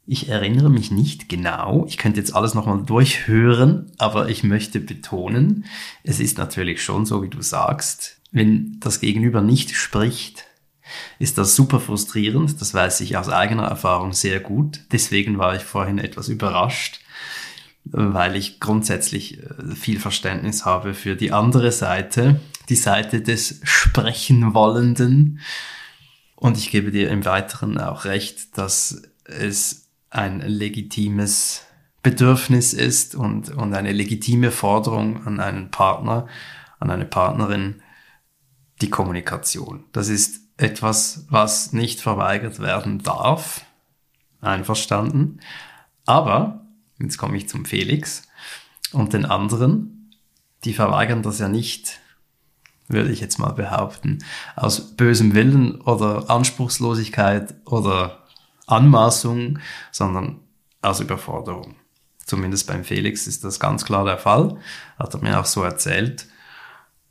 Ich 0.05 0.29
erinnere 0.29 0.69
mich 0.69 0.91
nicht 0.91 1.29
genau. 1.29 1.87
Ich 1.89 1.97
könnte 1.97 2.19
jetzt 2.19 2.35
alles 2.35 2.55
nochmal 2.55 2.83
durchhören, 2.85 3.93
aber 3.99 4.29
ich 4.29 4.43
möchte 4.43 4.81
betonen, 4.81 5.65
es 6.03 6.19
ist 6.19 6.39
natürlich 6.39 6.83
schon 6.83 7.07
so, 7.07 7.23
wie 7.23 7.29
du 7.29 7.41
sagst. 7.41 8.21
Wenn 8.33 8.79
das 8.81 8.99
Gegenüber 8.99 9.41
nicht 9.41 9.77
spricht, 9.77 10.45
ist 11.21 11.39
das 11.39 11.55
super 11.55 11.79
frustrierend. 11.79 12.61
Das 12.61 12.75
weiß 12.75 13.01
ich 13.01 13.17
aus 13.17 13.29
eigener 13.29 13.65
Erfahrung 13.65 14.13
sehr 14.13 14.41
gut. 14.41 14.81
Deswegen 14.91 15.39
war 15.39 15.55
ich 15.55 15.63
vorhin 15.63 15.99
etwas 15.99 16.29
überrascht, 16.29 17.01
weil 17.85 18.37
ich 18.37 18.61
grundsätzlich 18.61 19.43
äh, 19.43 19.75
viel 19.75 20.01
Verständnis 20.01 20.65
habe 20.65 20.95
für 20.95 21.17
die 21.17 21.33
andere 21.33 21.73
Seite, 21.73 22.41
die 22.69 22.77
Seite 22.77 23.21
des 23.21 23.61
Sprechen 23.63 24.55
wollenden. 24.55 25.41
Und 26.37 26.57
ich 26.57 26.71
gebe 26.71 26.91
dir 26.91 27.11
im 27.11 27.25
Weiteren 27.25 27.79
auch 27.79 28.05
recht, 28.05 28.59
dass 28.59 29.03
es 29.25 29.89
ein 30.11 30.41
legitimes 30.41 31.63
Bedürfnis 32.03 32.73
ist 32.73 33.15
und, 33.15 33.51
und 33.51 33.75
eine 33.75 33.93
legitime 33.93 34.51
Forderung 34.51 35.27
an 35.27 35.41
einen 35.41 35.71
Partner, 35.71 36.27
an 36.79 36.91
eine 36.91 37.07
Partnerin, 37.07 37.83
die 38.83 38.91
Kommunikation. 38.91 39.85
Das 39.93 40.09
ist 40.09 40.41
etwas, 40.57 41.27
was 41.31 41.73
nicht 41.73 42.01
verweigert 42.01 42.61
werden 42.61 43.03
darf. 43.03 43.65
Einverstanden. 44.41 45.41
Aber 46.05 46.64
Jetzt 46.99 47.19
komme 47.19 47.37
ich 47.37 47.49
zum 47.49 47.65
Felix 47.65 48.29
und 48.93 49.13
den 49.13 49.25
anderen. 49.25 50.11
Die 50.65 50.75
verweigern 50.75 51.23
das 51.23 51.39
ja 51.39 51.49
nicht, 51.49 52.01
würde 52.89 53.11
ich 53.11 53.21
jetzt 53.21 53.39
mal 53.39 53.53
behaupten, 53.53 54.25
aus 54.57 54.97
bösem 54.97 55.35
Willen 55.35 55.81
oder 55.81 56.31
Anspruchslosigkeit 56.31 57.55
oder 57.67 58.25
Anmaßung, 58.67 59.59
sondern 59.91 60.41
aus 60.81 61.01
Überforderung. 61.01 61.77
Zumindest 62.25 62.67
beim 62.67 62.85
Felix 62.85 63.27
ist 63.27 63.45
das 63.45 63.61
ganz 63.61 63.85
klar 63.85 64.05
der 64.05 64.19
Fall, 64.19 64.57
hat 64.99 65.15
er 65.15 65.21
mir 65.21 65.39
auch 65.39 65.45
so 65.45 65.63
erzählt. 65.63 66.27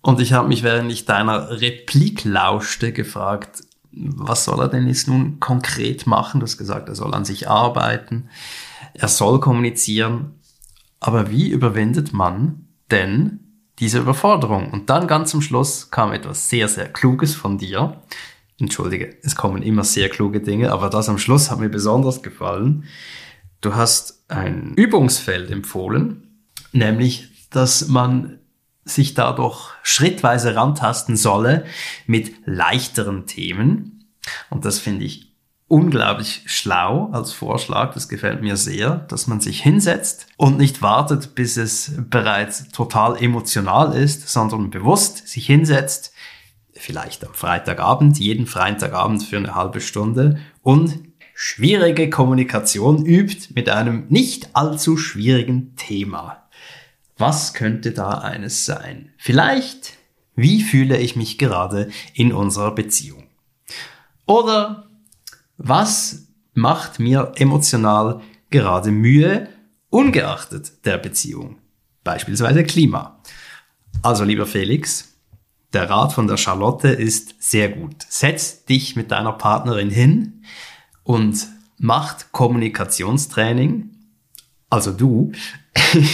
Und 0.02 0.20
ich 0.20 0.34
habe 0.34 0.48
mich, 0.48 0.64
während 0.64 0.92
ich 0.92 1.06
deiner 1.06 1.62
Replik 1.62 2.24
lauschte, 2.24 2.92
gefragt, 2.92 3.64
was 3.96 4.46
soll 4.46 4.60
er 4.60 4.68
denn 4.68 4.88
jetzt 4.88 5.08
nun 5.08 5.40
konkret 5.40 6.08
machen? 6.08 6.40
Du 6.40 6.46
hast 6.46 6.58
gesagt, 6.58 6.90
er 6.90 6.96
soll 6.96 7.14
an 7.14 7.26
sich 7.26 7.50
arbeiten 7.50 8.30
er 8.94 9.08
soll 9.08 9.40
kommunizieren, 9.40 10.40
aber 11.00 11.30
wie 11.32 11.50
überwindet 11.50 12.14
man 12.14 12.68
denn 12.92 13.40
diese 13.80 14.00
Überforderung? 14.00 14.72
Und 14.72 14.90
dann 14.90 15.08
ganz 15.08 15.32
zum 15.32 15.42
Schluss 15.42 15.90
kam 15.92 16.14
etwas 16.14 16.50
sehr, 16.50 16.68
sehr 16.68 16.92
Kluges 16.92 17.36
von 17.36 17.58
dir. 17.58 18.02
Entschuldige, 18.60 19.18
es 19.24 19.36
kommen 19.36 19.64
immer 19.64 19.84
sehr 19.84 20.10
kluge 20.10 20.42
Dinge, 20.42 20.72
aber 20.72 20.90
das 20.90 21.10
am 21.10 21.18
Schluss 21.18 21.50
hat 21.50 21.60
mir 21.60 21.70
besonders 21.70 22.22
gefallen. 22.22 22.86
Du 23.62 23.76
hast 23.76 24.24
ein 24.30 24.74
Übungsfeld 24.76 25.50
empfohlen, 25.50 26.46
nämlich, 26.72 27.50
dass 27.50 27.88
man 27.88 28.40
sich 28.86 29.14
dadurch 29.14 29.70
schrittweise 29.82 30.56
rantasten 30.56 31.16
solle 31.16 31.66
mit 32.06 32.34
leichteren 32.46 33.26
Themen. 33.26 34.10
Und 34.50 34.66
das 34.66 34.80
finde 34.80 35.06
ich 35.06 35.34
unglaublich 35.68 36.44
schlau 36.46 37.10
als 37.12 37.32
Vorschlag. 37.34 37.94
Das 37.94 38.08
gefällt 38.08 38.42
mir 38.42 38.58
sehr, 38.58 38.98
dass 39.08 39.28
man 39.28 39.42
sich 39.42 39.62
hinsetzt 39.62 40.28
und 40.38 40.58
nicht 40.58 40.82
wartet, 40.82 41.34
bis 41.36 41.58
es 41.58 41.94
bereits 41.98 42.68
total 42.70 43.18
emotional 43.22 43.96
ist, 43.96 44.30
sondern 44.30 44.70
bewusst 44.70 45.28
sich 45.28 45.46
hinsetzt, 45.46 46.14
vielleicht 46.74 47.26
am 47.26 47.34
Freitagabend, 47.34 48.20
jeden 48.20 48.46
Freitagabend 48.46 49.24
für 49.24 49.38
eine 49.38 49.56
halbe 49.56 49.82
Stunde 49.82 50.40
und 50.62 51.00
schwierige 51.34 52.10
Kommunikation 52.10 53.06
übt 53.06 53.54
mit 53.56 53.70
einem 53.70 54.06
nicht 54.10 54.56
allzu 54.56 54.98
schwierigen 54.98 55.76
Thema. 55.76 56.43
Was 57.26 57.54
könnte 57.54 57.94
da 57.94 58.18
eines 58.18 58.66
sein? 58.66 59.14
Vielleicht, 59.16 59.94
wie 60.36 60.62
fühle 60.62 60.98
ich 60.98 61.16
mich 61.16 61.38
gerade 61.38 61.90
in 62.14 62.34
unserer 62.34 62.76
Beziehung? 62.76 63.30
Oder 64.26 64.90
was 65.56 66.28
macht 66.54 67.00
mir 67.00 67.32
emotional 67.36 68.20
gerade 68.50 68.92
Mühe, 68.92 69.48
ungeachtet 69.90 70.86
der 70.86 70.98
Beziehung? 70.98 71.60
Beispielsweise 72.04 72.66
Klima. 72.66 73.22
Also 74.02 74.26
lieber 74.26 74.46
Felix, 74.46 75.14
der 75.72 75.90
Rat 75.90 76.12
von 76.12 76.28
der 76.28 76.36
Charlotte 76.36 76.90
ist 76.90 77.42
sehr 77.42 77.70
gut. 77.70 77.96
Setz 78.10 78.66
dich 78.66 78.98
mit 78.98 79.12
deiner 79.12 79.32
Partnerin 79.32 79.90
hin 79.90 80.44
und 81.04 81.48
macht 81.78 82.34
Kommunikationstraining. 82.34 83.92
Also 84.74 84.92
du 84.92 85.32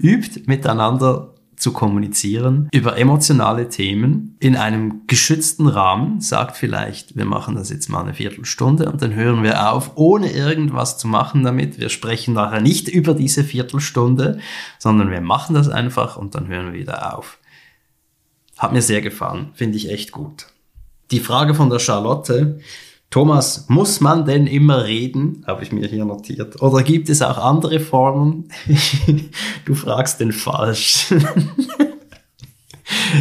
übt 0.00 0.42
miteinander 0.46 1.34
zu 1.56 1.72
kommunizieren 1.72 2.68
über 2.70 2.96
emotionale 2.96 3.68
Themen 3.68 4.36
in 4.38 4.54
einem 4.54 5.08
geschützten 5.08 5.66
Rahmen, 5.66 6.20
sagt 6.20 6.56
vielleicht, 6.56 7.16
wir 7.16 7.24
machen 7.24 7.56
das 7.56 7.70
jetzt 7.70 7.88
mal 7.88 8.02
eine 8.02 8.14
Viertelstunde 8.14 8.88
und 8.88 9.02
dann 9.02 9.12
hören 9.12 9.42
wir 9.42 9.72
auf, 9.72 9.90
ohne 9.96 10.30
irgendwas 10.30 10.98
zu 10.98 11.08
machen 11.08 11.42
damit. 11.42 11.80
Wir 11.80 11.88
sprechen 11.88 12.32
nachher 12.34 12.60
nicht 12.60 12.86
über 12.86 13.12
diese 13.12 13.42
Viertelstunde, 13.42 14.38
sondern 14.78 15.10
wir 15.10 15.20
machen 15.20 15.56
das 15.56 15.68
einfach 15.68 16.16
und 16.16 16.36
dann 16.36 16.46
hören 16.46 16.66
wir 16.66 16.78
wieder 16.78 17.18
auf. 17.18 17.38
Hat 18.56 18.72
mir 18.72 18.82
sehr 18.82 19.00
gefallen, 19.00 19.48
finde 19.54 19.78
ich 19.78 19.90
echt 19.90 20.12
gut. 20.12 20.46
Die 21.10 21.18
Frage 21.18 21.54
von 21.54 21.70
der 21.70 21.80
Charlotte, 21.80 22.60
Thomas, 23.10 23.68
muss 23.68 24.00
man 24.00 24.26
denn 24.26 24.46
immer 24.46 24.84
reden? 24.84 25.42
Habe 25.46 25.62
ich 25.62 25.72
mir 25.72 25.88
hier 25.88 26.04
notiert. 26.04 26.60
Oder 26.60 26.82
gibt 26.82 27.08
es 27.08 27.22
auch 27.22 27.38
andere 27.38 27.80
Formen? 27.80 28.50
du 29.64 29.74
fragst 29.74 30.20
den 30.20 30.32
falsch. 30.32 31.14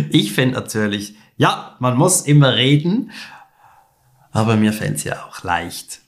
ich 0.10 0.34
finde 0.34 0.56
natürlich, 0.56 1.16
ja, 1.38 1.78
man 1.80 1.98
muss 1.98 2.22
immer 2.22 2.56
reden, 2.56 3.12
aber 4.32 4.58
mir 4.58 4.74
fällt 4.74 4.98
es 4.98 5.06
ja 5.06 5.26
auch 5.26 5.44
leicht. 5.44 6.02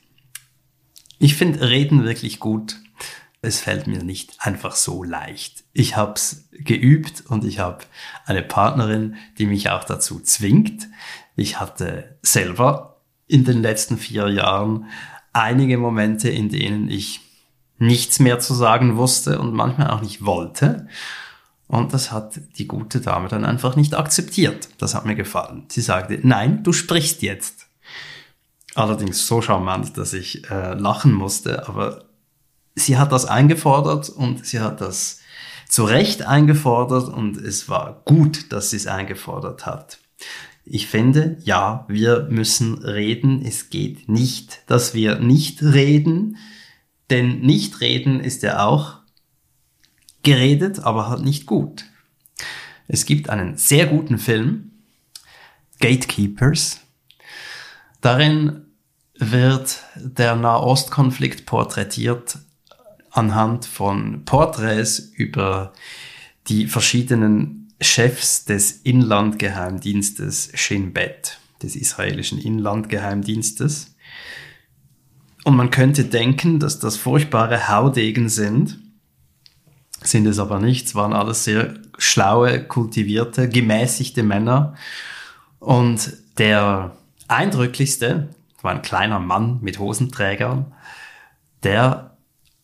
Ich 1.18 1.34
finde 1.34 1.68
Reden 1.68 2.04
wirklich 2.04 2.38
gut. 2.38 2.76
Es 3.42 3.60
fällt 3.60 3.86
mir 3.86 4.02
nicht 4.02 4.34
einfach 4.38 4.74
so 4.74 5.02
leicht. 5.02 5.64
Ich 5.72 5.96
habe 5.96 6.12
es 6.12 6.48
geübt 6.52 7.24
und 7.26 7.44
ich 7.44 7.58
habe 7.58 7.84
eine 8.26 8.42
Partnerin, 8.42 9.16
die 9.38 9.46
mich 9.46 9.70
auch 9.70 9.84
dazu 9.84 10.20
zwingt. 10.20 10.88
Ich 11.36 11.60
hatte 11.60 12.18
selber 12.22 12.99
in 13.30 13.44
den 13.44 13.62
letzten 13.62 13.96
vier 13.96 14.28
Jahren 14.28 14.86
einige 15.32 15.78
Momente, 15.78 16.28
in 16.28 16.48
denen 16.48 16.90
ich 16.90 17.20
nichts 17.78 18.18
mehr 18.18 18.40
zu 18.40 18.54
sagen 18.54 18.96
wusste 18.96 19.38
und 19.38 19.54
manchmal 19.54 19.90
auch 19.90 20.02
nicht 20.02 20.24
wollte. 20.24 20.88
Und 21.68 21.94
das 21.94 22.10
hat 22.10 22.40
die 22.58 22.66
gute 22.66 23.00
Dame 23.00 23.28
dann 23.28 23.44
einfach 23.44 23.76
nicht 23.76 23.94
akzeptiert. 23.94 24.68
Das 24.78 24.94
hat 24.94 25.06
mir 25.06 25.14
gefallen. 25.14 25.64
Sie 25.68 25.80
sagte, 25.80 26.18
nein, 26.22 26.64
du 26.64 26.72
sprichst 26.72 27.22
jetzt. 27.22 27.68
Allerdings 28.74 29.26
so 29.26 29.40
charmant, 29.40 29.96
dass 29.96 30.12
ich 30.12 30.50
äh, 30.50 30.74
lachen 30.74 31.12
musste, 31.12 31.68
aber 31.68 32.04
sie 32.74 32.98
hat 32.98 33.12
das 33.12 33.26
eingefordert 33.26 34.08
und 34.08 34.44
sie 34.44 34.60
hat 34.60 34.80
das 34.80 35.20
zu 35.68 35.84
Recht 35.84 36.22
eingefordert 36.22 37.08
und 37.08 37.36
es 37.36 37.68
war 37.68 38.02
gut, 38.04 38.52
dass 38.52 38.70
sie 38.70 38.76
es 38.76 38.88
eingefordert 38.88 39.66
hat. 39.66 39.98
Ich 40.64 40.86
finde, 40.86 41.38
ja, 41.42 41.84
wir 41.88 42.28
müssen 42.30 42.78
reden. 42.78 43.44
Es 43.44 43.70
geht 43.70 44.08
nicht, 44.08 44.62
dass 44.66 44.94
wir 44.94 45.18
nicht 45.18 45.62
reden, 45.62 46.36
denn 47.08 47.40
nicht 47.40 47.80
reden 47.80 48.20
ist 48.20 48.42
ja 48.42 48.64
auch 48.64 48.98
geredet, 50.22 50.80
aber 50.80 51.08
halt 51.08 51.22
nicht 51.22 51.46
gut. 51.46 51.84
Es 52.88 53.04
gibt 53.04 53.30
einen 53.30 53.56
sehr 53.56 53.86
guten 53.86 54.18
Film, 54.18 54.70
Gatekeepers. 55.80 56.80
Darin 58.00 58.66
wird 59.14 59.82
der 59.96 60.36
Nahostkonflikt 60.36 61.46
porträtiert 61.46 62.38
anhand 63.10 63.66
von 63.66 64.24
Porträts 64.24 64.98
über 64.98 65.72
die 66.48 66.66
verschiedenen 66.66 67.59
Chefs 67.80 68.44
des 68.44 68.72
Inlandgeheimdienstes 68.82 70.50
Shin 70.54 70.92
Bet, 70.92 71.38
des 71.62 71.76
israelischen 71.76 72.38
Inlandgeheimdienstes. 72.38 73.94
Und 75.44 75.56
man 75.56 75.70
könnte 75.70 76.04
denken, 76.04 76.60
dass 76.60 76.78
das 76.78 76.96
furchtbare 76.98 77.68
Haudegen 77.68 78.28
sind, 78.28 78.78
sind 80.02 80.26
es 80.26 80.38
aber 80.38 80.58
nicht. 80.58 80.86
Es 80.86 80.94
waren 80.94 81.14
alles 81.14 81.44
sehr 81.44 81.74
schlaue, 81.96 82.62
kultivierte, 82.62 83.48
gemäßigte 83.48 84.22
Männer. 84.22 84.74
Und 85.58 86.16
der 86.38 86.96
eindrücklichste 87.28 88.28
war 88.60 88.72
ein 88.72 88.82
kleiner 88.82 89.20
Mann 89.20 89.58
mit 89.62 89.78
Hosenträgern, 89.78 90.72
der 91.62 92.16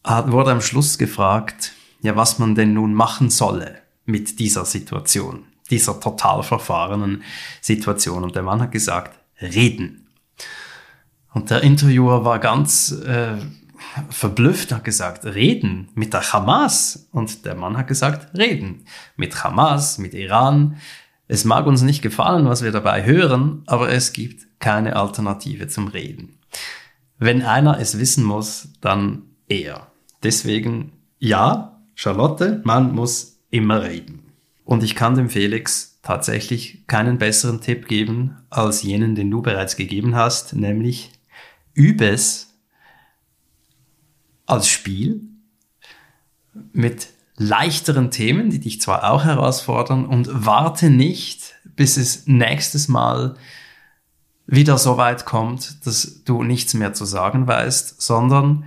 hat, 0.05 0.31
wurde 0.31 0.53
am 0.53 0.61
Schluss 0.61 0.99
gefragt, 0.99 1.73
ja, 2.03 2.17
was 2.17 2.39
man 2.39 2.55
denn 2.55 2.75
nun 2.75 2.95
machen 2.95 3.31
solle 3.31 3.86
mit 4.07 4.39
dieser 4.39 4.65
Situation, 4.65 5.45
dieser 5.71 6.01
total 6.01 6.43
verfahrenen 6.43 7.23
Situation. 7.61 8.25
Und 8.25 8.35
der 8.35 8.43
Mann 8.43 8.63
hat 8.63 8.73
gesagt, 8.73 9.19
reden. 9.41 10.09
Und 11.35 11.51
der 11.51 11.63
Interviewer 11.63 12.25
war 12.25 12.39
ganz 12.39 12.93
äh, 12.93 13.37
verblüfft, 14.09 14.73
hat 14.73 14.85
gesagt, 14.85 15.25
reden 15.25 15.89
mit 15.95 16.15
der 16.15 16.33
Hamas. 16.33 17.09
Und 17.13 17.45
der 17.45 17.55
Mann 17.55 17.77
hat 17.77 17.89
gesagt, 17.89 18.37
reden 18.39 18.87
mit 19.17 19.45
Hamas, 19.45 19.99
mit 19.99 20.15
Iran. 20.15 20.77
Es 21.29 21.45
mag 21.45 21.67
uns 21.67 21.83
nicht 21.83 22.03
gefallen, 22.03 22.47
was 22.47 22.63
wir 22.63 22.73
dabei 22.73 23.05
hören, 23.05 23.63
aber 23.67 23.91
es 23.91 24.13
gibt 24.13 24.47
keine 24.61 24.97
Alternative 24.97 25.69
zum 25.69 25.89
Reden. 25.89 26.39
Wenn 27.19 27.43
einer 27.43 27.81
es 27.81 27.99
wissen 27.99 28.25
muss, 28.25 28.69
dann 28.81 29.23
er. 29.49 29.89
Deswegen 30.23 30.93
ja, 31.19 31.81
Charlotte, 31.95 32.61
man 32.65 32.95
muss 32.95 33.36
immer 33.51 33.83
reden. 33.83 34.33
Und 34.65 34.83
ich 34.83 34.95
kann 34.95 35.15
dem 35.15 35.31
Felix 35.31 36.01
tatsächlich 36.03 36.87
keinen 36.87 37.19
besseren 37.19 37.61
Tipp 37.61 37.89
geben 37.89 38.37
als 38.51 38.83
jenen, 38.83 39.15
den 39.15 39.31
du 39.31 39.43
bereits 39.43 39.77
gegeben 39.77 40.15
hast, 40.15 40.55
nämlich 40.55 41.13
übe 41.75 42.09
es 42.09 42.55
als 44.47 44.69
Spiel 44.69 45.23
mit 46.73 47.09
leichteren 47.37 48.11
Themen, 48.11 48.51
die 48.51 48.61
dich 48.61 48.81
zwar 48.81 49.11
auch 49.11 49.25
herausfordern 49.25 50.07
und 50.07 50.29
warte 50.33 50.91
nicht, 50.91 51.55
bis 51.65 51.97
es 51.97 52.27
nächstes 52.27 52.89
Mal 52.89 53.37
wieder 54.47 54.79
so 54.79 54.97
weit 54.97 55.27
kommt, 55.27 55.87
dass 55.87 56.23
du 56.25 56.43
nichts 56.43 56.75
mehr 56.75 56.95
zu 56.95 57.05
sagen 57.05 57.47
weißt, 57.47 58.01
sondern 58.01 58.65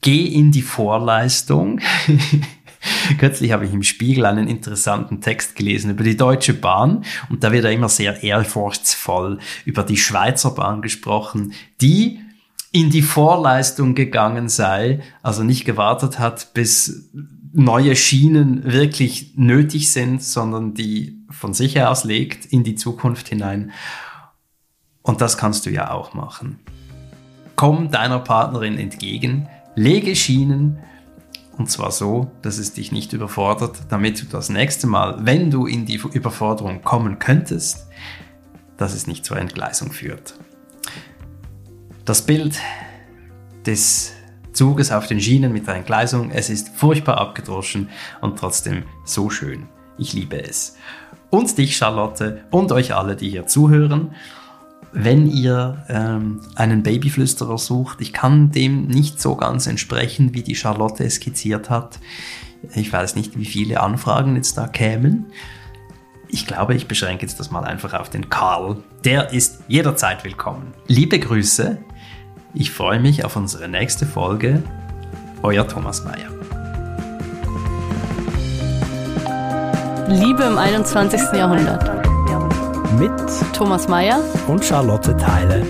geh 0.00 0.24
in 0.24 0.52
die 0.52 0.62
Vorleistung. 0.62 1.80
Kürzlich 3.18 3.52
habe 3.52 3.66
ich 3.66 3.72
im 3.72 3.82
Spiegel 3.82 4.26
einen 4.26 4.48
interessanten 4.48 5.20
Text 5.20 5.56
gelesen 5.56 5.90
über 5.90 6.04
die 6.04 6.16
Deutsche 6.16 6.54
Bahn 6.54 7.04
und 7.28 7.44
da 7.44 7.52
wird 7.52 7.64
ja 7.64 7.70
immer 7.70 7.88
sehr 7.88 8.22
ehrfurchtsvoll 8.22 9.38
über 9.64 9.82
die 9.82 9.96
Schweizer 9.96 10.50
Bahn 10.50 10.82
gesprochen, 10.82 11.52
die 11.80 12.20
in 12.70 12.90
die 12.90 13.02
Vorleistung 13.02 13.94
gegangen 13.94 14.48
sei, 14.48 15.00
also 15.22 15.42
nicht 15.42 15.64
gewartet 15.64 16.18
hat, 16.18 16.52
bis 16.52 17.10
neue 17.52 17.96
Schienen 17.96 18.64
wirklich 18.64 19.32
nötig 19.36 19.90
sind, 19.90 20.22
sondern 20.22 20.74
die 20.74 21.18
von 21.30 21.54
sich 21.54 21.80
aus 21.82 22.04
legt 22.04 22.46
in 22.46 22.64
die 22.64 22.74
Zukunft 22.74 23.28
hinein. 23.28 23.72
Und 25.02 25.20
das 25.20 25.38
kannst 25.38 25.64
du 25.66 25.70
ja 25.70 25.90
auch 25.90 26.12
machen. 26.12 26.58
Komm 27.56 27.90
deiner 27.90 28.18
Partnerin 28.18 28.78
entgegen, 28.78 29.48
lege 29.74 30.14
Schienen 30.14 30.78
und 31.58 31.68
zwar 31.68 31.90
so, 31.90 32.30
dass 32.42 32.58
es 32.58 32.72
dich 32.72 32.92
nicht 32.92 33.12
überfordert, 33.12 33.80
damit 33.88 34.22
du 34.22 34.26
das 34.26 34.48
nächste 34.48 34.86
Mal, 34.86 35.26
wenn 35.26 35.50
du 35.50 35.66
in 35.66 35.86
die 35.86 35.96
Überforderung 35.96 36.82
kommen 36.82 37.18
könntest, 37.18 37.88
dass 38.76 38.94
es 38.94 39.08
nicht 39.08 39.24
zur 39.24 39.38
Entgleisung 39.38 39.90
führt. 39.90 40.34
Das 42.04 42.22
Bild 42.22 42.56
des 43.66 44.12
Zuges 44.52 44.92
auf 44.92 45.08
den 45.08 45.20
Schienen 45.20 45.52
mit 45.52 45.66
der 45.66 45.74
Entgleisung, 45.74 46.30
es 46.30 46.48
ist 46.48 46.68
furchtbar 46.70 47.18
abgedroschen 47.18 47.88
und 48.20 48.38
trotzdem 48.38 48.84
so 49.04 49.28
schön. 49.28 49.66
Ich 49.98 50.12
liebe 50.12 50.40
es. 50.40 50.76
Und 51.28 51.58
dich, 51.58 51.76
Charlotte, 51.76 52.44
und 52.50 52.72
euch 52.72 52.94
alle, 52.94 53.16
die 53.16 53.28
hier 53.28 53.46
zuhören. 53.46 54.14
Wenn 54.92 55.26
ihr 55.26 55.84
ähm, 55.88 56.40
einen 56.54 56.82
Babyflüsterer 56.82 57.58
sucht, 57.58 58.00
ich 58.00 58.12
kann 58.12 58.50
dem 58.50 58.86
nicht 58.86 59.20
so 59.20 59.36
ganz 59.36 59.66
entsprechen, 59.66 60.34
wie 60.34 60.42
die 60.42 60.54
Charlotte 60.54 61.08
skizziert 61.10 61.68
hat. 61.68 61.98
Ich 62.74 62.92
weiß 62.92 63.14
nicht, 63.14 63.38
wie 63.38 63.44
viele 63.44 63.80
Anfragen 63.80 64.36
jetzt 64.36 64.56
da 64.56 64.66
kämen. 64.66 65.26
Ich 66.28 66.46
glaube, 66.46 66.74
ich 66.74 66.88
beschränke 66.88 67.22
jetzt 67.22 67.38
das 67.38 67.50
mal 67.50 67.64
einfach 67.64 67.94
auf 67.94 68.10
den 68.10 68.28
Karl. 68.28 68.82
Der 69.04 69.32
ist 69.32 69.60
jederzeit 69.68 70.24
willkommen. 70.24 70.74
Liebe 70.86 71.18
Grüße, 71.18 71.78
ich 72.54 72.70
freue 72.70 73.00
mich 73.00 73.24
auf 73.24 73.36
unsere 73.36 73.68
nächste 73.68 74.06
Folge. 74.06 74.62
Euer 75.42 75.68
Thomas 75.68 76.04
Mayer. 76.04 76.30
Liebe 80.08 80.42
im 80.44 80.58
21. 80.58 81.20
Jahrhundert. 81.34 81.97
Mit 82.96 83.12
Thomas 83.52 83.86
Mayer 83.86 84.20
und 84.46 84.64
Charlotte 84.64 85.16
Teile. 85.16 85.66